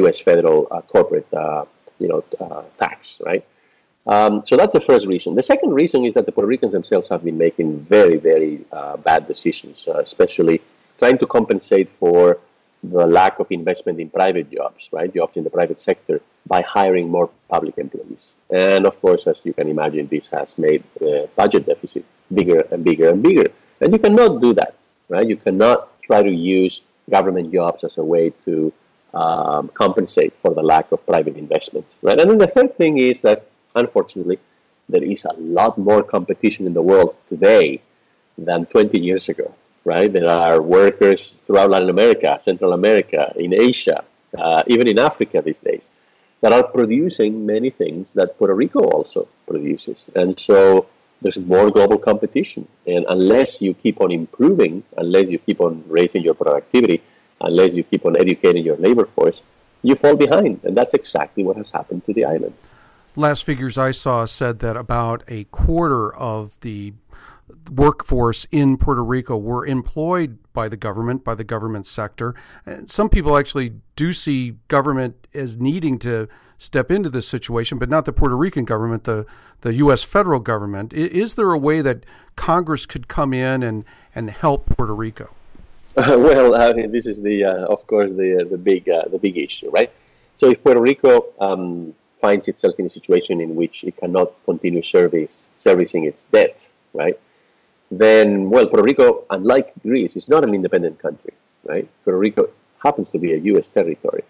U.S. 0.00 0.20
federal 0.20 0.66
corporate 0.88 1.28
you 1.98 2.08
know 2.08 2.22
tax, 2.76 3.22
right? 3.24 3.44
Um, 4.06 4.42
so 4.46 4.56
that's 4.56 4.72
the 4.72 4.80
first 4.80 5.06
reason. 5.06 5.34
The 5.34 5.42
second 5.42 5.74
reason 5.74 6.04
is 6.04 6.14
that 6.14 6.26
the 6.26 6.32
Puerto 6.32 6.46
Ricans 6.46 6.72
themselves 6.72 7.08
have 7.08 7.24
been 7.24 7.36
making 7.36 7.80
very, 7.80 8.16
very 8.16 8.64
uh, 8.70 8.96
bad 8.96 9.26
decisions, 9.26 9.88
uh, 9.88 9.98
especially 9.98 10.60
trying 10.98 11.18
to 11.18 11.26
compensate 11.26 11.90
for 11.90 12.38
the 12.90 13.06
lack 13.06 13.38
of 13.38 13.46
investment 13.50 14.00
in 14.00 14.08
private 14.10 14.50
jobs, 14.50 14.88
right? 14.92 15.12
Jobs 15.12 15.36
in 15.36 15.44
the 15.44 15.50
private 15.50 15.80
sector 15.80 16.20
by 16.46 16.62
hiring 16.62 17.10
more 17.10 17.30
public 17.48 17.78
employees. 17.78 18.30
And 18.50 18.86
of 18.86 19.00
course, 19.00 19.26
as 19.26 19.44
you 19.44 19.52
can 19.52 19.68
imagine, 19.68 20.06
this 20.08 20.28
has 20.28 20.56
made 20.58 20.82
the 20.98 21.28
budget 21.34 21.66
deficit 21.66 22.04
bigger 22.32 22.60
and 22.70 22.84
bigger 22.84 23.10
and 23.10 23.22
bigger. 23.22 23.48
And 23.80 23.92
you 23.92 23.98
cannot 23.98 24.40
do 24.40 24.52
that, 24.54 24.74
right? 25.08 25.26
You 25.26 25.36
cannot 25.36 26.00
try 26.02 26.22
to 26.22 26.30
use 26.30 26.82
government 27.10 27.52
jobs 27.52 27.84
as 27.84 27.98
a 27.98 28.04
way 28.04 28.30
to 28.44 28.72
um, 29.14 29.68
compensate 29.74 30.34
for 30.42 30.54
the 30.54 30.62
lack 30.62 30.92
of 30.92 31.04
private 31.06 31.36
investment, 31.36 31.86
right? 32.02 32.18
And 32.20 32.30
then 32.30 32.38
the 32.38 32.46
third 32.46 32.74
thing 32.74 32.98
is 32.98 33.22
that 33.22 33.46
unfortunately, 33.74 34.38
there 34.88 35.02
is 35.02 35.24
a 35.24 35.32
lot 35.34 35.78
more 35.78 36.02
competition 36.02 36.66
in 36.66 36.74
the 36.74 36.82
world 36.82 37.16
today 37.28 37.82
than 38.38 38.66
20 38.66 39.00
years 39.00 39.28
ago, 39.28 39.54
right? 39.86 40.12
There 40.12 40.28
are 40.28 40.60
workers 40.60 41.36
throughout 41.46 41.70
Latin 41.70 41.88
America, 41.88 42.38
Central 42.42 42.72
America, 42.72 43.32
in 43.36 43.54
Asia, 43.54 44.04
uh, 44.36 44.64
even 44.66 44.88
in 44.88 44.98
Africa 44.98 45.40
these 45.40 45.60
days, 45.60 45.88
that 46.40 46.52
are 46.52 46.64
producing 46.64 47.46
many 47.46 47.70
things 47.70 48.12
that 48.14 48.36
Puerto 48.36 48.54
Rico 48.54 48.80
also 48.80 49.28
produces. 49.46 50.06
And 50.14 50.38
so 50.38 50.88
there's 51.22 51.38
more 51.38 51.70
global 51.70 51.98
competition. 51.98 52.66
And 52.84 53.06
unless 53.08 53.62
you 53.62 53.74
keep 53.74 54.00
on 54.00 54.10
improving, 54.10 54.82
unless 54.96 55.30
you 55.30 55.38
keep 55.38 55.60
on 55.60 55.84
raising 55.86 56.22
your 56.22 56.34
productivity, 56.34 57.00
unless 57.40 57.74
you 57.76 57.84
keep 57.84 58.04
on 58.04 58.18
educating 58.18 58.64
your 58.64 58.76
labor 58.76 59.06
force, 59.06 59.42
you 59.82 59.94
fall 59.94 60.16
behind. 60.16 60.60
And 60.64 60.76
that's 60.76 60.94
exactly 60.94 61.44
what 61.44 61.56
has 61.56 61.70
happened 61.70 62.04
to 62.06 62.12
the 62.12 62.24
island 62.24 62.54
last 63.18 63.44
figures 63.44 63.78
I 63.78 63.92
saw 63.92 64.26
said 64.26 64.58
that 64.58 64.76
about 64.76 65.24
a 65.26 65.44
quarter 65.44 66.14
of 66.14 66.60
the 66.60 66.92
workforce 67.70 68.46
in 68.50 68.76
Puerto 68.76 69.04
Rico 69.04 69.36
were 69.36 69.64
employed 69.66 70.38
by 70.52 70.68
the 70.68 70.76
government, 70.76 71.24
by 71.24 71.34
the 71.34 71.44
government 71.44 71.86
sector. 71.86 72.34
Some 72.86 73.08
people 73.08 73.36
actually 73.36 73.74
do 73.94 74.12
see 74.12 74.56
government 74.68 75.26
as 75.34 75.58
needing 75.58 75.98
to 76.00 76.28
step 76.58 76.90
into 76.90 77.10
this 77.10 77.28
situation, 77.28 77.78
but 77.78 77.88
not 77.88 78.04
the 78.04 78.12
Puerto 78.12 78.36
Rican 78.36 78.64
government, 78.64 79.04
the, 79.04 79.26
the 79.60 79.74
U.S. 79.74 80.02
federal 80.02 80.40
government. 80.40 80.92
Is 80.92 81.34
there 81.34 81.52
a 81.52 81.58
way 81.58 81.82
that 81.82 82.04
Congress 82.34 82.86
could 82.86 83.08
come 83.08 83.32
in 83.32 83.62
and, 83.62 83.84
and 84.14 84.30
help 84.30 84.66
Puerto 84.66 84.94
Rico? 84.94 85.30
Uh, 85.96 86.04
well, 86.18 86.54
I 86.60 86.72
mean, 86.72 86.92
this 86.92 87.06
is 87.06 87.20
the, 87.22 87.44
uh, 87.44 87.66
of 87.66 87.86
course, 87.86 88.10
the 88.10 88.46
the 88.50 88.58
big 88.58 88.88
uh, 88.88 89.04
the 89.10 89.18
big 89.18 89.38
issue, 89.38 89.70
right? 89.70 89.90
So 90.34 90.50
if 90.50 90.62
Puerto 90.62 90.80
Rico 90.80 91.26
um, 91.40 91.94
finds 92.20 92.48
itself 92.48 92.74
in 92.78 92.86
a 92.86 92.90
situation 92.90 93.40
in 93.40 93.54
which 93.54 93.84
it 93.84 93.96
cannot 93.96 94.32
continue 94.44 94.82
service, 94.82 95.44
servicing 95.56 96.04
its 96.04 96.24
debt, 96.24 96.68
right? 96.92 97.18
Then, 97.90 98.50
well, 98.50 98.66
Puerto 98.66 98.82
Rico, 98.82 99.24
unlike 99.30 99.72
Greece, 99.82 100.16
is 100.16 100.28
not 100.28 100.44
an 100.44 100.54
independent 100.54 100.98
country, 100.98 101.34
right? 101.64 101.88
Puerto 102.04 102.18
Rico 102.18 102.48
happens 102.82 103.10
to 103.10 103.18
be 103.18 103.32
a 103.32 103.38
U.S. 103.52 103.68
territory. 103.68 104.24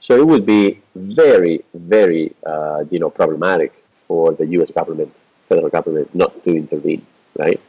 So 0.00 0.16
it 0.16 0.26
would 0.26 0.46
be 0.46 0.80
very, 0.94 1.64
very, 1.74 2.34
uh, 2.44 2.84
you 2.90 2.98
know, 2.98 3.10
problematic 3.10 3.72
for 4.06 4.32
the 4.32 4.46
U.S. 4.58 4.70
government, 4.70 5.12
federal 5.48 5.68
government, 5.68 6.14
not 6.14 6.42
to 6.44 6.56
intervene, 6.56 7.04
right? 7.36 7.60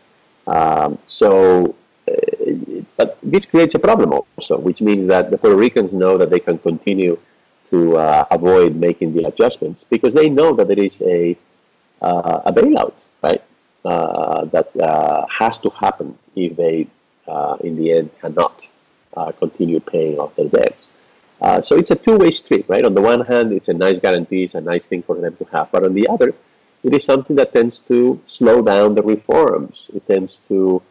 Um, 0.46 0.98
so, 1.06 1.76
uh, 2.08 2.14
but 2.96 3.18
this 3.22 3.46
creates 3.46 3.76
a 3.76 3.80
problem 3.80 4.14
also, 4.14 4.58
which 4.58 4.82
means 4.82 5.08
that 5.08 5.32
the 5.32 5.38
Puerto 5.38 5.58
Ricans 5.58 5.94
know 5.94 6.18
that 6.18 6.30
they 6.30 6.40
can 6.40 6.58
continue 6.58 7.20
to 7.70 7.98
uh, 7.98 8.26
avoid 8.32 8.76
making 8.76 9.14
the 9.14 9.28
adjustments 9.28 9.84
because 9.84 10.14
they 10.14 10.30
know 10.30 10.54
that 10.54 10.68
there 10.68 10.80
is 10.80 11.02
a, 11.02 11.36
uh, 12.02 12.42
a 12.46 12.54
bailout, 12.54 12.94
right? 13.22 13.42
Uh, 13.88 14.44
that 14.56 14.70
uh, 14.76 15.26
has 15.40 15.58
to 15.58 15.70
happen 15.70 16.08
if 16.36 16.58
they, 16.58 16.76
uh, 17.26 17.56
in 17.68 17.74
the 17.80 17.88
end, 17.98 18.10
cannot 18.20 18.56
continue 19.40 19.80
paying 19.80 20.20
off 20.20 20.36
their 20.36 20.50
debts. 20.58 20.82
so 21.68 21.72
it's 21.82 21.92
a 21.98 22.00
two-way 22.06 22.32
street, 22.42 22.66
right? 22.68 22.86
On 22.90 22.94
the 22.94 23.06
one 23.14 23.22
hand, 23.32 23.48
it's 23.58 23.70
a 23.76 23.78
nice 23.86 23.98
guarantee, 24.06 24.44
it's 24.44 24.56
a 24.56 24.66
nice 24.74 24.86
thing 24.90 25.02
for 25.08 25.16
them 25.24 25.34
to 25.38 25.46
have, 25.54 25.72
but 25.72 25.82
on 25.88 25.94
the 26.00 26.06
other, 26.14 26.30
it 26.84 26.94
is 26.98 27.04
something 27.12 27.36
that 27.38 27.54
tends 27.54 27.80
to 27.92 27.98
slow 28.26 28.58
down 28.62 28.96
the 28.96 29.06
reforms. 29.16 29.88
It 29.98 30.04
tends 30.06 30.42
to 30.50 30.82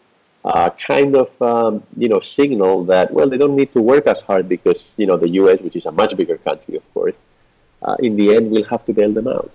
uh, 0.45 0.71
kind 0.93 1.13
of 1.23 1.29
um, 1.43 1.83
you 2.03 2.09
know 2.09 2.21
signal 2.21 2.85
that 2.93 3.13
well 3.13 3.29
they 3.29 3.41
don't 3.43 3.57
need 3.57 3.73
to 3.73 3.83
work 3.93 4.07
as 4.07 4.21
hard 4.29 4.49
because 4.49 4.81
you 4.97 5.07
know 5.09 5.17
the 5.17 5.33
U.S., 5.41 5.61
which 5.61 5.77
is 5.77 5.87
a 5.87 5.93
much 5.93 6.17
bigger 6.17 6.39
country, 6.39 6.77
of 6.77 6.87
course, 6.95 7.17
uh, 7.83 7.97
in 7.99 8.17
the 8.17 8.35
end 8.35 8.51
will 8.51 8.65
have 8.73 8.85
to 8.87 8.93
bail 8.93 9.13
them 9.13 9.29
out. 9.29 9.53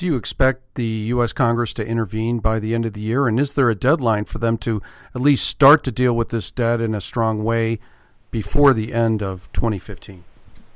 Do 0.00 0.06
you 0.06 0.16
expect 0.16 0.76
the 0.76 1.12
U.S. 1.12 1.34
Congress 1.34 1.74
to 1.74 1.86
intervene 1.86 2.38
by 2.38 2.58
the 2.58 2.74
end 2.74 2.86
of 2.86 2.94
the 2.94 3.02
year, 3.02 3.28
and 3.28 3.38
is 3.38 3.52
there 3.52 3.68
a 3.68 3.74
deadline 3.74 4.24
for 4.24 4.38
them 4.38 4.56
to 4.64 4.80
at 5.14 5.20
least 5.20 5.46
start 5.46 5.84
to 5.84 5.92
deal 5.92 6.16
with 6.16 6.30
this 6.30 6.50
debt 6.50 6.80
in 6.80 6.94
a 6.94 7.02
strong 7.02 7.44
way 7.44 7.80
before 8.30 8.72
the 8.72 8.94
end 8.94 9.22
of 9.22 9.52
2015? 9.52 10.24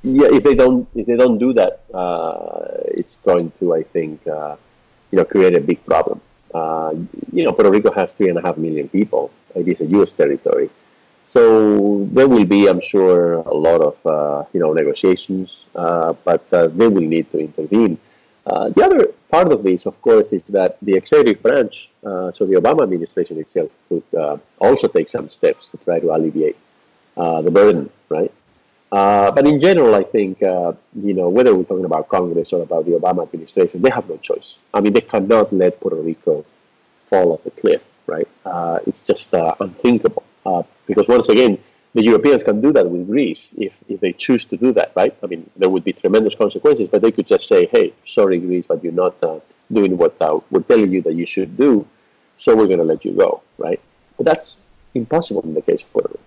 Yeah, 0.03 0.29
if 0.31 0.45
they 0.45 0.55
don't 0.55 0.87
if 0.95 1.07
they 1.07 1.17
don't 1.17 1.39
do 1.39 1.55
that, 1.55 1.81
uh, 1.95 2.67
it's 2.85 3.17
going 3.17 3.51
to 3.61 3.73
I 3.73 3.85
think 3.85 4.21
uh, 4.27 4.57
you 5.11 5.17
know 5.17 5.25
create 5.25 5.55
a 5.55 5.61
big 5.63 5.83
problem. 5.87 6.21
Uh, 6.53 6.93
you 7.33 7.45
know, 7.45 7.53
Puerto 7.53 7.71
Rico 7.71 7.93
has 7.93 8.13
three 8.13 8.29
and 8.29 8.37
a 8.37 8.43
half 8.43 8.59
million 8.59 8.91
people. 8.91 9.31
It 9.55 9.67
is 9.67 9.81
a 9.81 9.87
U.S. 9.87 10.13
territory, 10.13 10.69
so 11.25 12.05
there 12.13 12.29
will 12.29 12.45
be, 12.45 12.69
I'm 12.69 12.83
sure, 12.83 13.37
a 13.37 13.55
lot 13.55 13.81
of 13.81 13.97
uh, 14.05 14.45
you 14.53 14.61
know 14.61 14.75
negotiations, 14.75 15.65
uh, 15.75 16.13
but 16.13 16.45
uh, 16.53 16.67
they 16.67 16.89
will 16.89 17.09
need 17.09 17.33
to 17.33 17.39
intervene. 17.39 17.97
Uh, 18.47 18.69
the 18.69 18.85
other 18.85 19.07
part 19.31 19.51
of 19.53 19.63
this, 19.63 19.87
of 19.87 20.01
course, 20.03 20.33
is 20.33 20.43
that 20.45 20.77
the 20.83 20.95
executive 20.95 21.43
branch, 21.43 21.91
uh, 22.05 22.31
so 22.33 22.45
the 22.45 22.55
Obama 22.55 22.83
administration 22.83 23.39
itself, 23.39 23.71
could 23.89 24.05
also 24.59 24.87
take 24.89 25.09
some 25.09 25.29
steps 25.29 25.67
to 25.69 25.77
try 25.79 25.99
to 25.99 26.15
alleviate 26.15 26.57
the 27.17 27.51
burden, 27.51 27.91
right? 28.09 28.33
Uh, 28.95 29.33
but 29.33 29.45
in 29.45 29.59
general, 29.61 29.93
I 29.93 30.05
think, 30.05 30.41
uh, 30.41 30.73
you 30.95 31.15
know, 31.15 31.29
whether 31.29 31.53
we're 31.53 31.65
talking 31.65 31.85
about 31.85 32.09
Congress 32.09 32.53
or 32.53 32.63
about 32.63 32.85
the 32.85 32.93
Obama 32.93 33.25
administration, 33.25 33.83
they 33.83 33.91
have 33.91 34.09
no 34.09 34.19
choice. 34.19 34.59
I 34.73 34.81
mean, 34.81 34.93
they 34.93 35.01
cannot 35.01 35.53
let 35.53 35.81
Puerto 35.81 35.97
Rico 35.97 36.45
fall 37.11 37.33
off 37.33 37.43
the 37.43 37.51
cliff, 37.51 37.83
right? 38.07 38.29
Uh, 38.45 38.79
it's 38.87 39.01
just 39.01 39.35
uh, 39.35 39.53
unthinkable. 39.59 40.23
Uh, 40.47 40.63
because 40.87 41.09
once 41.09 41.29
again, 41.29 41.59
the 41.95 42.05
Europeans 42.05 42.43
can 42.43 42.61
do 42.61 42.73
that 42.73 42.91
with 42.91 43.07
Greece 43.07 43.53
if, 43.57 43.79
if 43.89 44.01
they 44.01 44.13
choose 44.13 44.45
to 44.47 44.57
do 44.57 44.73
that, 44.73 44.93
right? 44.97 45.17
I 45.23 45.27
mean, 45.27 45.49
there 45.57 45.69
would 45.69 45.85
be 45.85 45.93
tremendous 45.93 46.35
consequences, 46.35 46.89
but 46.89 47.03
they 47.03 47.13
could 47.13 47.27
just 47.27 47.47
say, 47.47 47.67
hey, 47.67 47.95
sorry, 48.05 48.39
Greece, 48.39 48.67
but 48.67 48.83
you're 48.83 48.93
not 48.93 49.15
uh, 49.23 49.39
doing 49.73 49.97
what 49.97 50.17
uh, 50.21 50.41
we're 50.51 50.63
telling 50.63 50.93
you 50.93 51.03
that 51.03 51.15
you 51.15 51.25
should 51.25 51.57
do, 51.57 51.87
so 52.37 52.57
we're 52.57 52.67
going 52.67 52.81
to 52.81 52.85
let 52.85 53.05
you 53.05 53.13
go, 53.13 53.43
right? 53.59 53.81
But 54.17 54.27
that's 54.27 54.59
impossible 54.95 55.43
in 55.43 55.55
the 55.55 55.63
case 55.63 55.83
of 55.83 55.93
Puerto 55.93 56.09
Rico 56.09 56.21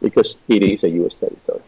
because 0.00 0.36
it 0.48 0.64
is 0.64 0.82
a 0.82 0.90
U.S. 0.90 1.14
territory. 1.14 1.62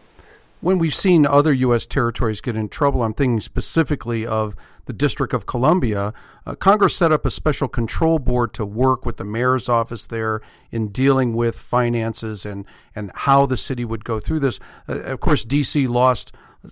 when 0.59 0.77
we've 0.77 0.95
seen 0.95 1.25
other 1.25 1.53
U.S. 1.53 1.85
territories 1.85 2.41
get 2.41 2.57
in 2.57 2.67
trouble, 2.67 3.03
I'm 3.03 3.13
thinking 3.13 3.39
specifically 3.39 4.25
of 4.25 4.55
the 4.85 4.93
District 4.93 5.33
of 5.33 5.45
Columbia. 5.45 6.13
Uh, 6.45 6.55
Congress 6.55 6.95
set 6.95 7.11
up 7.11 7.25
a 7.25 7.31
special 7.31 7.67
control 7.67 8.19
board 8.19 8.53
to 8.53 8.65
work 8.65 9.05
with 9.05 9.17
the 9.17 9.23
mayor's 9.23 9.67
office 9.67 10.07
there 10.07 10.41
in 10.71 10.89
dealing 10.89 11.33
with 11.33 11.57
finances 11.59 12.45
and, 12.45 12.65
and 12.95 13.11
how 13.15 13.45
the 13.45 13.57
city 13.57 13.85
would 13.85 14.03
go 14.03 14.19
through 14.19 14.39
this. 14.39 14.59
Uh, 14.87 15.01
of 15.01 15.19
course, 15.19 15.43
D.C. 15.43 15.87
lost 15.87 16.31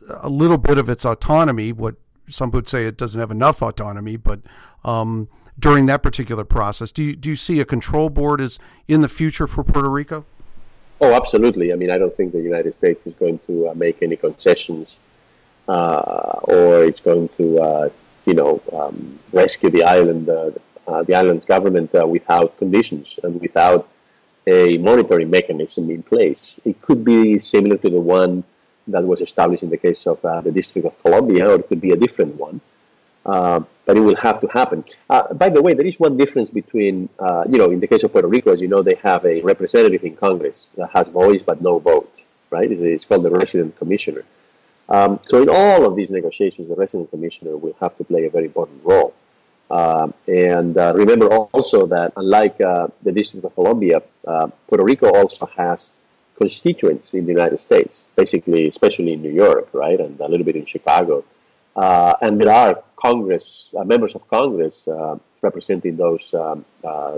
a 0.09 0.29
little 0.29 0.57
bit 0.57 0.77
of 0.77 0.89
its 0.89 1.05
autonomy. 1.05 1.71
What 1.71 1.95
some 2.27 2.51
would 2.51 2.67
say 2.67 2.85
it 2.85 2.97
doesn't 2.97 3.19
have 3.19 3.31
enough 3.31 3.61
autonomy, 3.61 4.15
but 4.15 4.41
um, 4.83 5.27
during 5.59 5.85
that 5.87 6.01
particular 6.01 6.43
process, 6.43 6.91
do 6.91 7.03
you, 7.03 7.15
do 7.15 7.29
you 7.29 7.35
see 7.35 7.59
a 7.59 7.65
control 7.65 8.09
board 8.09 8.41
as 8.41 8.59
in 8.87 9.01
the 9.01 9.09
future 9.09 9.47
for 9.47 9.63
Puerto 9.63 9.89
Rico? 9.89 10.25
Oh, 11.01 11.13
absolutely. 11.13 11.73
I 11.73 11.75
mean, 11.75 11.91
I 11.91 11.97
don't 11.97 12.15
think 12.15 12.31
the 12.31 12.41
United 12.41 12.73
States 12.73 13.05
is 13.05 13.13
going 13.13 13.39
to 13.47 13.69
uh, 13.69 13.73
make 13.73 14.01
any 14.01 14.15
concessions 14.15 14.97
uh, 15.67 16.39
or 16.43 16.83
it's 16.83 16.99
going 16.99 17.29
to, 17.37 17.59
uh, 17.59 17.89
you 18.25 18.33
know, 18.33 18.61
um, 18.71 19.19
rescue 19.31 19.69
the 19.69 19.83
island, 19.83 20.29
uh, 20.29 20.51
uh, 20.87 21.03
the 21.03 21.15
island's 21.15 21.45
government 21.45 21.93
uh, 21.95 22.05
without 22.05 22.57
conditions 22.57 23.19
and 23.23 23.39
without 23.41 23.87
a 24.45 24.77
monitoring 24.77 25.29
mechanism 25.29 25.89
in 25.89 26.03
place. 26.03 26.59
It 26.65 26.81
could 26.81 27.03
be 27.03 27.39
similar 27.39 27.77
to 27.77 27.89
the 27.89 28.01
one 28.01 28.43
that 28.87 29.03
was 29.03 29.21
established 29.21 29.63
in 29.63 29.69
the 29.69 29.77
case 29.77 30.05
of 30.05 30.21
the 30.21 30.51
District 30.51 30.85
of 30.85 31.01
Columbia, 31.01 31.49
or 31.49 31.55
it 31.55 31.69
could 31.69 31.79
be 31.79 31.91
a 31.91 31.95
different 31.95 32.35
one. 32.35 32.59
Uh, 33.25 33.61
but 33.85 33.95
it 33.97 34.01
will 34.01 34.15
have 34.15 34.41
to 34.41 34.47
happen. 34.47 34.83
Uh, 35.09 35.33
by 35.33 35.49
the 35.49 35.61
way, 35.61 35.73
there 35.73 35.85
is 35.85 35.99
one 35.99 36.17
difference 36.17 36.49
between, 36.49 37.07
uh, 37.19 37.43
you 37.49 37.57
know, 37.57 37.71
in 37.71 37.79
the 37.79 37.87
case 37.87 38.03
of 38.03 38.11
Puerto 38.11 38.27
Rico, 38.27 38.51
as 38.51 38.61
you 38.61 38.67
know, 38.67 38.81
they 38.81 38.95
have 38.95 39.25
a 39.25 39.41
representative 39.41 40.03
in 40.03 40.15
Congress 40.15 40.67
that 40.77 40.89
has 40.91 41.07
voice 41.07 41.41
but 41.41 41.61
no 41.61 41.79
vote, 41.79 42.13
right? 42.49 42.69
It's, 42.69 42.81
it's 42.81 43.05
called 43.05 43.23
the 43.23 43.31
resident 43.31 43.77
commissioner. 43.77 44.23
Um, 44.93 45.19
so 45.23 45.41
in 45.41 45.49
all 45.49 45.87
of 45.87 45.95
these 45.95 46.11
negotiations, 46.11 46.69
the 46.69 46.75
resident 46.75 47.09
commissioner 47.09 47.57
will 47.57 47.75
have 47.79 47.97
to 47.97 48.03
play 48.03 48.25
a 48.25 48.29
very 48.29 48.45
important 48.45 48.79
role. 48.83 49.11
Um, 49.71 50.13
and 50.27 50.77
uh, 50.77 50.93
remember 50.95 51.27
also 51.35 51.87
that 51.87 52.13
unlike 52.15 52.61
uh, 52.61 52.89
the 53.01 53.11
District 53.11 53.43
of 53.43 53.55
Columbia, 53.55 54.03
uh, 54.27 54.47
Puerto 54.67 54.83
Rico 54.83 55.07
also 55.11 55.47
has 55.47 55.93
constituents 56.37 57.15
in 57.15 57.25
the 57.25 57.31
United 57.31 57.59
States, 57.59 58.03
basically, 58.15 58.67
especially 58.67 59.13
in 59.13 59.23
New 59.23 59.31
York, 59.31 59.67
right, 59.73 59.99
and 59.99 60.19
a 60.19 60.27
little 60.27 60.45
bit 60.45 60.55
in 60.55 60.65
Chicago. 60.65 61.23
Uh, 61.75 62.13
and 62.21 62.39
there 62.39 62.53
are 62.53 62.83
Congress 62.95 63.71
uh, 63.75 63.83
members 63.83 64.13
of 64.13 64.21
Congress 64.29 64.87
uh, 64.87 65.17
representing 65.41 65.97
those 65.97 66.35
um, 66.35 66.65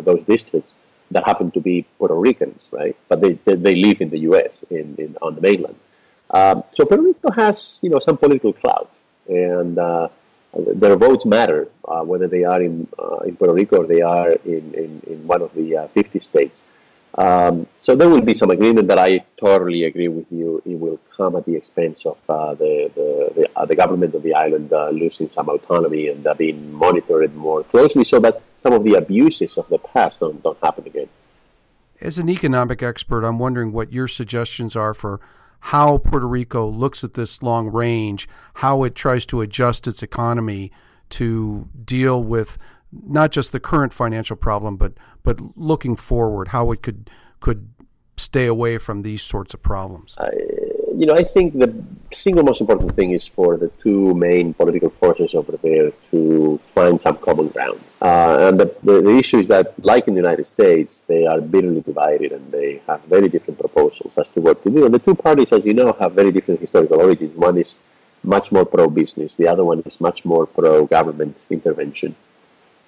those 0.07 0.21
districts 0.25 0.75
that 1.11 1.25
happen 1.25 1.51
to 1.51 1.59
be 1.59 1.85
Puerto 1.97 2.15
Ricans, 2.15 2.69
right? 2.71 2.95
But 3.09 3.19
they, 3.19 3.33
they, 3.45 3.55
they 3.55 3.75
live 3.75 3.99
in 3.99 4.09
the 4.09 4.19
U.S. 4.29 4.63
in, 4.69 4.95
in 4.97 5.17
on 5.21 5.35
the 5.35 5.41
mainland. 5.41 5.75
Um, 6.35 6.63
so 6.75 6.83
Puerto 6.85 7.03
Rico 7.03 7.31
has 7.31 7.79
you 7.81 7.89
know 7.89 7.99
some 7.99 8.17
political 8.17 8.51
clout, 8.51 8.91
and 9.29 9.77
uh, 9.77 10.09
their 10.53 10.97
votes 10.97 11.25
matter 11.25 11.69
whether 12.11 12.27
they 12.27 12.43
are 12.43 12.61
in 12.61 12.87
in 13.25 13.35
Puerto 13.37 13.53
Rico 13.53 13.75
or 13.83 13.87
they 13.87 14.01
are 14.01 14.31
in, 14.55 14.73
in, 14.73 14.91
in 15.07 15.27
one 15.27 15.41
of 15.41 15.53
the 15.53 15.89
50 15.93 16.19
states. 16.19 16.61
Um, 17.17 17.67
so 17.77 17.95
there 17.95 18.09
will 18.09 18.21
be 18.21 18.33
some 18.33 18.51
agreement, 18.51 18.89
that 18.89 18.99
I 18.99 19.23
totally 19.37 19.85
agree 19.85 20.09
with 20.09 20.29
you. 20.29 20.61
It 20.65 20.77
will 20.77 20.99
come 21.15 21.37
at 21.37 21.45
the 21.45 21.55
expense 21.55 22.05
of 22.05 22.17
uh, 22.27 22.53
the 22.55 22.91
the, 22.93 23.31
the, 23.35 23.49
uh, 23.55 23.65
the, 23.65 23.75
government 23.75 24.13
of 24.13 24.21
the 24.21 24.33
island 24.33 24.73
uh, 24.73 24.89
losing 24.89 25.29
some 25.29 25.47
autonomy 25.47 26.09
and 26.09 26.27
uh, 26.27 26.33
being 26.33 26.73
monitored 26.73 27.33
more 27.35 27.63
closely, 27.63 28.03
so 28.03 28.19
that 28.19 28.41
some 28.57 28.73
of 28.73 28.83
the 28.83 28.95
abuses 28.95 29.57
of 29.57 29.69
the 29.69 29.77
past 29.77 30.19
don't 30.19 30.43
don't 30.43 30.59
happen 30.61 30.85
again. 30.85 31.07
As 32.01 32.17
an 32.17 32.29
economic 32.29 32.83
expert, 32.83 33.23
I'm 33.23 33.39
wondering 33.39 33.71
what 33.71 33.93
your 33.93 34.09
suggestions 34.09 34.75
are 34.75 34.93
for 34.93 35.21
how 35.69 35.97
Puerto 35.97 36.27
Rico 36.27 36.67
looks 36.67 37.03
at 37.03 37.15
this 37.15 37.41
long 37.41 37.71
range, 37.71 38.29
how 38.55 38.83
it 38.83 38.93
tries 38.93 39.25
to 39.25 39.41
adjust 39.41 39.87
its 39.87 40.03
economy 40.03 40.71
to 41.09 41.67
deal 41.83 42.21
with 42.21 42.59
not 42.91 43.31
just 43.31 43.51
the 43.51 43.59
current 43.59 43.91
financial 43.91 44.35
problem, 44.35 44.77
but 44.77 44.93
but 45.23 45.41
looking 45.57 45.95
forward, 45.95 46.49
how 46.49 46.71
it 46.71 46.83
could 46.83 47.09
could 47.39 47.69
stay 48.15 48.45
away 48.45 48.77
from 48.77 49.01
these 49.01 49.23
sorts 49.23 49.55
of 49.55 49.63
problems. 49.63 50.15
You 50.97 51.05
know, 51.05 51.13
I 51.13 51.23
think 51.23 51.53
the 51.53 51.73
single 52.11 52.43
most 52.43 52.61
important 52.61 52.91
thing 52.93 53.11
is 53.11 53.27
for 53.27 53.57
the 53.57 53.69
two 53.83 54.13
main 54.13 54.53
political 54.53 54.89
forces 54.89 55.35
over 55.35 55.57
there 55.57 55.91
to 56.11 56.59
find 56.73 57.01
some 57.01 57.17
common 57.17 57.49
ground. 57.49 57.79
Uh, 58.01 58.47
and 58.47 58.59
the, 58.59 58.75
the, 58.83 59.01
the, 59.01 59.17
issue 59.17 59.39
is 59.39 59.47
that, 59.47 59.73
like 59.83 60.07
in 60.07 60.13
the 60.13 60.21
United 60.21 60.45
States, 60.45 61.03
they 61.07 61.25
are 61.25 61.41
bitterly 61.41 61.81
divided 61.81 62.31
and 62.31 62.51
they 62.51 62.81
have 62.87 63.01
very 63.03 63.27
different 63.29 63.59
proposals 63.59 64.17
as 64.17 64.29
to 64.29 64.41
what 64.41 64.63
to 64.63 64.69
do. 64.69 64.85
And 64.85 64.93
the 64.93 64.99
two 64.99 65.15
parties, 65.15 65.51
as 65.51 65.65
you 65.65 65.73
know, 65.73 65.93
have 65.93 66.13
very 66.13 66.31
different 66.31 66.61
historical 66.61 67.01
origins. 67.01 67.35
One 67.35 67.57
is 67.57 67.75
much 68.23 68.51
more 68.51 68.65
pro 68.65 68.89
business, 68.89 69.35
the 69.35 69.47
other 69.47 69.63
one 69.63 69.81
is 69.81 69.99
much 70.01 70.25
more 70.25 70.45
pro 70.45 70.85
government 70.85 71.37
intervention. 71.49 72.15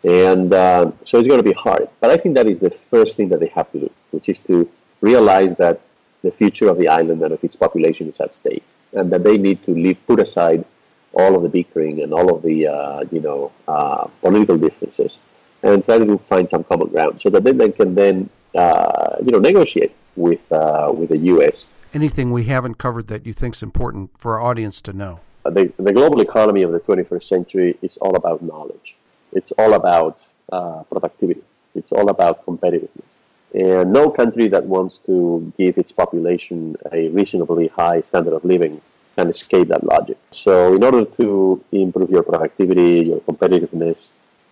And 0.04 0.54
uh, 0.54 0.92
so 1.04 1.20
it's 1.20 1.28
going 1.28 1.44
to 1.44 1.50
be 1.50 1.54
hard. 1.54 1.90
But 2.00 2.12
I 2.12 2.18
think 2.18 2.36
that 2.36 2.48
is 2.48 2.60
the 2.60 2.70
first 2.70 3.18
thing 3.18 3.30
that 3.30 3.40
they 3.40 3.48
have 3.48 3.72
to 3.72 3.80
do, 3.80 3.92
which 4.12 4.30
is 4.30 4.40
to 4.40 4.70
realize 5.02 5.56
that 5.58 5.82
the 6.28 6.36
future 6.42 6.68
of 6.70 6.78
the 6.82 6.88
island 7.00 7.20
and 7.26 7.34
of 7.38 7.44
its 7.48 7.56
population 7.56 8.06
is 8.12 8.20
at 8.26 8.34
stake, 8.34 8.66
and 8.98 9.12
that 9.12 9.24
they 9.28 9.38
need 9.48 9.60
to 9.68 9.72
leave, 9.84 10.00
put 10.12 10.20
aside 10.28 10.66
all 11.14 11.36
of 11.38 11.42
the 11.46 11.52
bickering 11.58 11.96
and 12.04 12.14
all 12.18 12.28
of 12.36 12.40
the 12.48 12.58
uh, 12.68 13.00
you 13.12 13.22
know 13.28 13.52
uh, 13.68 14.04
political 14.26 14.58
differences, 14.66 15.18
and 15.64 15.86
try 15.86 15.98
to 16.00 16.18
find 16.32 16.50
some 16.54 16.64
common 16.64 16.90
ground, 16.90 17.22
so 17.22 17.30
that 17.30 17.44
then 17.44 17.58
they 17.58 17.72
can 17.80 17.96
then 17.96 18.30
uh, 18.64 19.16
you 19.26 19.32
know 19.34 19.42
negotiate 19.52 19.94
with 20.16 20.44
uh, 20.52 20.92
with 20.98 21.10
the 21.10 21.22
U.S. 21.34 21.68
Anything 21.94 22.32
we 22.32 22.44
haven't 22.56 22.76
covered 22.86 23.08
that 23.08 23.26
you 23.26 23.34
think 23.34 23.56
is 23.56 23.64
important 23.64 24.12
for 24.18 24.30
our 24.36 24.42
audience 24.50 24.82
to 24.82 24.94
know? 24.94 25.22
The, 25.46 25.72
the 25.78 25.94
global 25.94 26.20
economy 26.20 26.62
of 26.62 26.74
the 26.74 26.82
21st 26.82 27.24
century 27.24 27.78
is 27.82 27.96
all 27.98 28.16
about 28.18 28.44
knowledge 28.44 28.98
it's 29.32 29.52
all 29.54 29.74
about 29.74 30.28
uh, 30.52 30.84
productivity. 30.84 31.44
It's 31.76 31.92
all 31.92 32.10
about 32.10 32.46
competitiveness. 32.46 33.16
And 33.54 33.94
no 33.94 34.10
country 34.10 34.48
that 34.50 34.66
wants 34.66 34.98
to 35.10 35.52
give 35.58 35.78
its 35.78 35.92
population 35.92 36.76
a 36.92 37.10
reasonably 37.10 37.68
high 37.70 38.02
standard 38.02 38.34
of 38.34 38.44
living 38.44 38.82
can 39.16 39.30
escape 39.30 39.70
that 39.70 39.84
logic. 39.84 40.18
So, 40.32 40.76
in 40.76 40.84
order 40.84 41.06
to 41.06 41.64
improve 41.72 42.10
your 42.10 42.24
productivity, 42.24 43.08
your 43.10 43.22
competitiveness, 43.22 44.10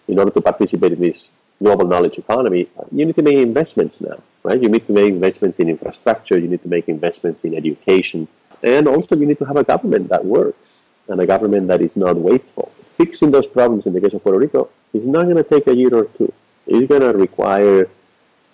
in 0.07 0.17
order 0.17 0.31
to 0.31 0.41
participate 0.41 0.93
in 0.93 1.01
this 1.01 1.29
global 1.61 1.85
knowledge 1.85 2.17
economy, 2.17 2.67
you 2.91 3.05
need 3.05 3.15
to 3.15 3.21
make 3.21 3.37
investments 3.37 4.01
now, 4.01 4.17
right? 4.43 4.61
You 4.61 4.69
need 4.69 4.87
to 4.87 4.93
make 4.93 5.09
investments 5.13 5.59
in 5.59 5.69
infrastructure, 5.69 6.37
you 6.37 6.47
need 6.47 6.63
to 6.63 6.69
make 6.69 6.89
investments 6.89 7.43
in 7.43 7.53
education, 7.55 8.27
and 8.63 8.87
also 8.87 9.15
you 9.15 9.25
need 9.25 9.39
to 9.39 9.45
have 9.45 9.57
a 9.57 9.63
government 9.63 10.09
that 10.09 10.25
works 10.25 10.77
and 11.07 11.19
a 11.19 11.25
government 11.25 11.67
that 11.67 11.81
is 11.81 11.95
not 11.95 12.15
wasteful 12.17 12.71
fixing 12.97 13.31
those 13.31 13.47
problems 13.47 13.85
in 13.85 13.93
the 13.93 14.01
case 14.01 14.13
of 14.13 14.23
Puerto 14.23 14.39
Rico 14.39 14.69
is 14.93 15.05
not 15.05 15.23
going 15.23 15.35
to 15.35 15.43
take 15.43 15.67
a 15.67 15.75
year 15.75 15.93
or 15.93 16.05
two. 16.05 16.31
It's 16.67 16.87
going 16.87 17.01
to 17.01 17.13
require 17.13 17.89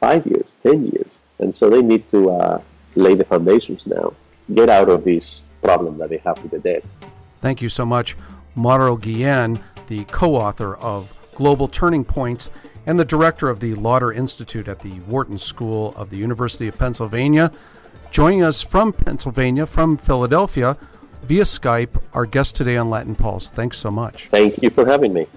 five 0.02 0.26
years, 0.26 0.48
ten 0.62 0.88
years. 0.88 1.08
And 1.40 1.56
so 1.56 1.70
they 1.70 1.82
need 1.82 2.10
to 2.12 2.32
uh, 2.32 2.62
lay 2.96 3.16
the 3.16 3.24
foundations 3.24 3.88
now, 3.88 4.14
get 4.54 4.70
out 4.70 4.90
of 4.90 5.06
this 5.06 5.42
problem 5.64 5.98
that 6.00 6.10
they 6.10 6.18
have 6.18 6.42
with 6.44 6.52
the 6.52 6.60
debt. 6.60 6.84
Thank 7.42 7.62
you 7.62 7.70
so 7.70 7.86
much, 7.86 8.18
Mauro 8.54 8.98
Guillen, 8.98 9.64
the 9.88 10.04
co 10.06 10.36
author 10.36 10.76
of 10.76 11.14
Global 11.36 11.68
Turning 11.68 12.04
Points 12.04 12.52
and 12.86 13.00
the 13.00 13.06
director 13.06 13.50
of 13.50 13.60
the 13.60 13.74
Lauder 13.76 14.12
Institute 14.12 14.68
at 14.68 14.80
the 14.80 15.00
Wharton 15.02 15.38
School 15.38 15.94
of 15.96 16.10
the 16.10 16.18
University 16.18 16.68
of 16.68 16.78
Pennsylvania. 16.78 17.52
Joining 18.12 18.44
us 18.44 18.62
from 18.62 18.92
Pennsylvania, 18.92 19.66
from 19.66 19.98
Philadelphia, 19.98 20.78
via 21.24 21.44
Skype, 21.44 22.02
our 22.14 22.26
guest 22.26 22.56
today 22.56 22.76
on 22.76 22.90
Latin 22.90 23.16
Pulse. 23.16 23.50
Thanks 23.50 23.78
so 23.78 23.92
much. 23.92 24.28
Thank 24.28 24.62
you 24.62 24.70
for 24.70 24.86
having 24.86 25.14
me. 25.14 25.28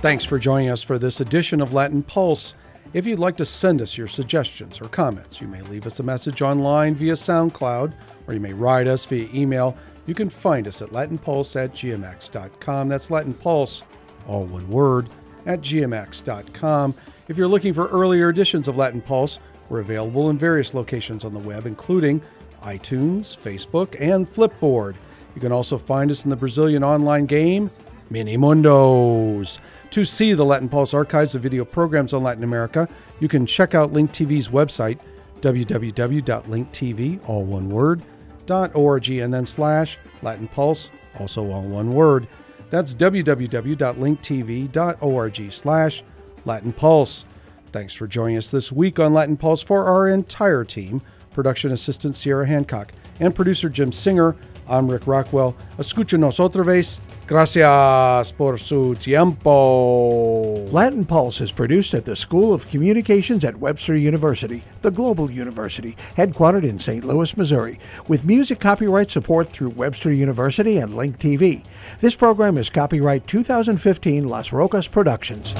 Thanks 0.00 0.24
for 0.24 0.38
joining 0.38 0.70
us 0.70 0.82
for 0.82 0.98
this 0.98 1.20
edition 1.20 1.60
of 1.60 1.74
Latin 1.74 2.02
Pulse. 2.02 2.54
If 2.94 3.06
you'd 3.06 3.18
like 3.18 3.36
to 3.36 3.44
send 3.44 3.82
us 3.82 3.98
your 3.98 4.08
suggestions 4.08 4.80
or 4.80 4.86
comments, 4.86 5.42
you 5.42 5.46
may 5.46 5.60
leave 5.60 5.86
us 5.86 6.00
a 6.00 6.02
message 6.02 6.40
online 6.40 6.94
via 6.94 7.12
SoundCloud 7.12 7.92
or 8.26 8.32
you 8.32 8.40
may 8.40 8.54
write 8.54 8.86
us 8.86 9.04
via 9.04 9.28
email. 9.34 9.76
You 10.06 10.14
can 10.14 10.30
find 10.30 10.66
us 10.66 10.80
at 10.80 10.88
latinpulse 10.88 11.54
at 11.54 11.74
gmx.com. 11.74 12.88
That's 12.88 13.10
Latin 13.10 13.34
Pulse, 13.34 13.82
all 14.26 14.46
one 14.46 14.70
word, 14.70 15.06
at 15.44 15.60
gmx.com. 15.60 16.94
If 17.28 17.36
you're 17.36 17.46
looking 17.46 17.74
for 17.74 17.88
earlier 17.88 18.30
editions 18.30 18.68
of 18.68 18.78
Latin 18.78 19.02
Pulse, 19.02 19.38
we're 19.68 19.80
available 19.80 20.30
in 20.30 20.38
various 20.38 20.72
locations 20.72 21.26
on 21.26 21.34
the 21.34 21.40
web, 21.40 21.66
including 21.66 22.22
iTunes, 22.62 23.36
Facebook, 23.36 24.00
and 24.00 24.26
Flipboard. 24.26 24.94
You 25.34 25.42
can 25.42 25.52
also 25.52 25.76
find 25.76 26.10
us 26.10 26.24
in 26.24 26.30
the 26.30 26.36
Brazilian 26.36 26.82
online 26.82 27.26
game, 27.26 27.70
Mini 28.10 28.36
Mundos. 28.36 29.58
To 29.90 30.04
see 30.04 30.34
the 30.34 30.44
Latin 30.44 30.68
Pulse 30.68 30.92
archives 30.92 31.34
of 31.34 31.40
video 31.42 31.64
programs 31.64 32.12
on 32.12 32.22
Latin 32.22 32.44
America, 32.44 32.86
you 33.20 33.28
can 33.28 33.46
check 33.46 33.74
out 33.74 33.92
Link 33.92 34.12
TV's 34.12 34.48
website, 34.48 34.98
www.linktv, 35.40 37.28
all 37.28 37.44
one 37.44 37.70
word, 37.70 38.02
.org, 38.48 39.08
and 39.08 39.32
then 39.32 39.46
slash 39.46 39.96
Latin 40.22 40.48
Pulse, 40.48 40.90
also 41.18 41.50
all 41.50 41.62
one 41.62 41.94
word. 41.94 42.28
That's 42.68 42.94
www.linktv.org 42.94 45.52
slash 45.52 46.02
Latin 46.44 46.72
Pulse. 46.72 47.24
Thanks 47.72 47.94
for 47.94 48.06
joining 48.06 48.36
us 48.36 48.50
this 48.50 48.70
week 48.72 48.98
on 48.98 49.14
Latin 49.14 49.36
Pulse 49.36 49.62
for 49.62 49.86
our 49.86 50.08
entire 50.08 50.64
team 50.64 51.02
production 51.30 51.72
assistant 51.72 52.16
Sierra 52.16 52.46
Hancock, 52.46 52.92
and 53.18 53.34
producer 53.34 53.68
Jim 53.68 53.92
Singer. 53.92 54.36
I'm 54.68 54.90
Rick 54.90 55.06
Rockwell. 55.06 55.54
Escúchenos 55.78 56.38
otra 56.40 56.64
vez. 56.64 57.00
Gracias 57.26 58.32
por 58.32 58.58
su 58.58 58.96
tiempo. 58.96 60.66
Latin 60.72 61.04
Pulse 61.04 61.40
is 61.40 61.52
produced 61.52 61.94
at 61.94 62.04
the 62.04 62.16
School 62.16 62.52
of 62.52 62.68
Communications 62.68 63.44
at 63.44 63.60
Webster 63.60 63.94
University, 63.94 64.64
the 64.82 64.90
global 64.90 65.30
university, 65.30 65.96
headquartered 66.16 66.64
in 66.64 66.80
St. 66.80 67.04
Louis, 67.04 67.36
Missouri, 67.36 67.78
with 68.08 68.24
music 68.24 68.58
copyright 68.58 69.12
support 69.12 69.48
through 69.48 69.70
Webster 69.70 70.12
University 70.12 70.78
and 70.78 70.96
Link 70.96 71.20
TV. 71.20 71.62
This 72.00 72.16
program 72.16 72.58
is 72.58 72.68
copyright 72.68 73.28
2015 73.28 74.28
Las 74.28 74.52
Rocas 74.52 74.88
Productions. 74.88 75.54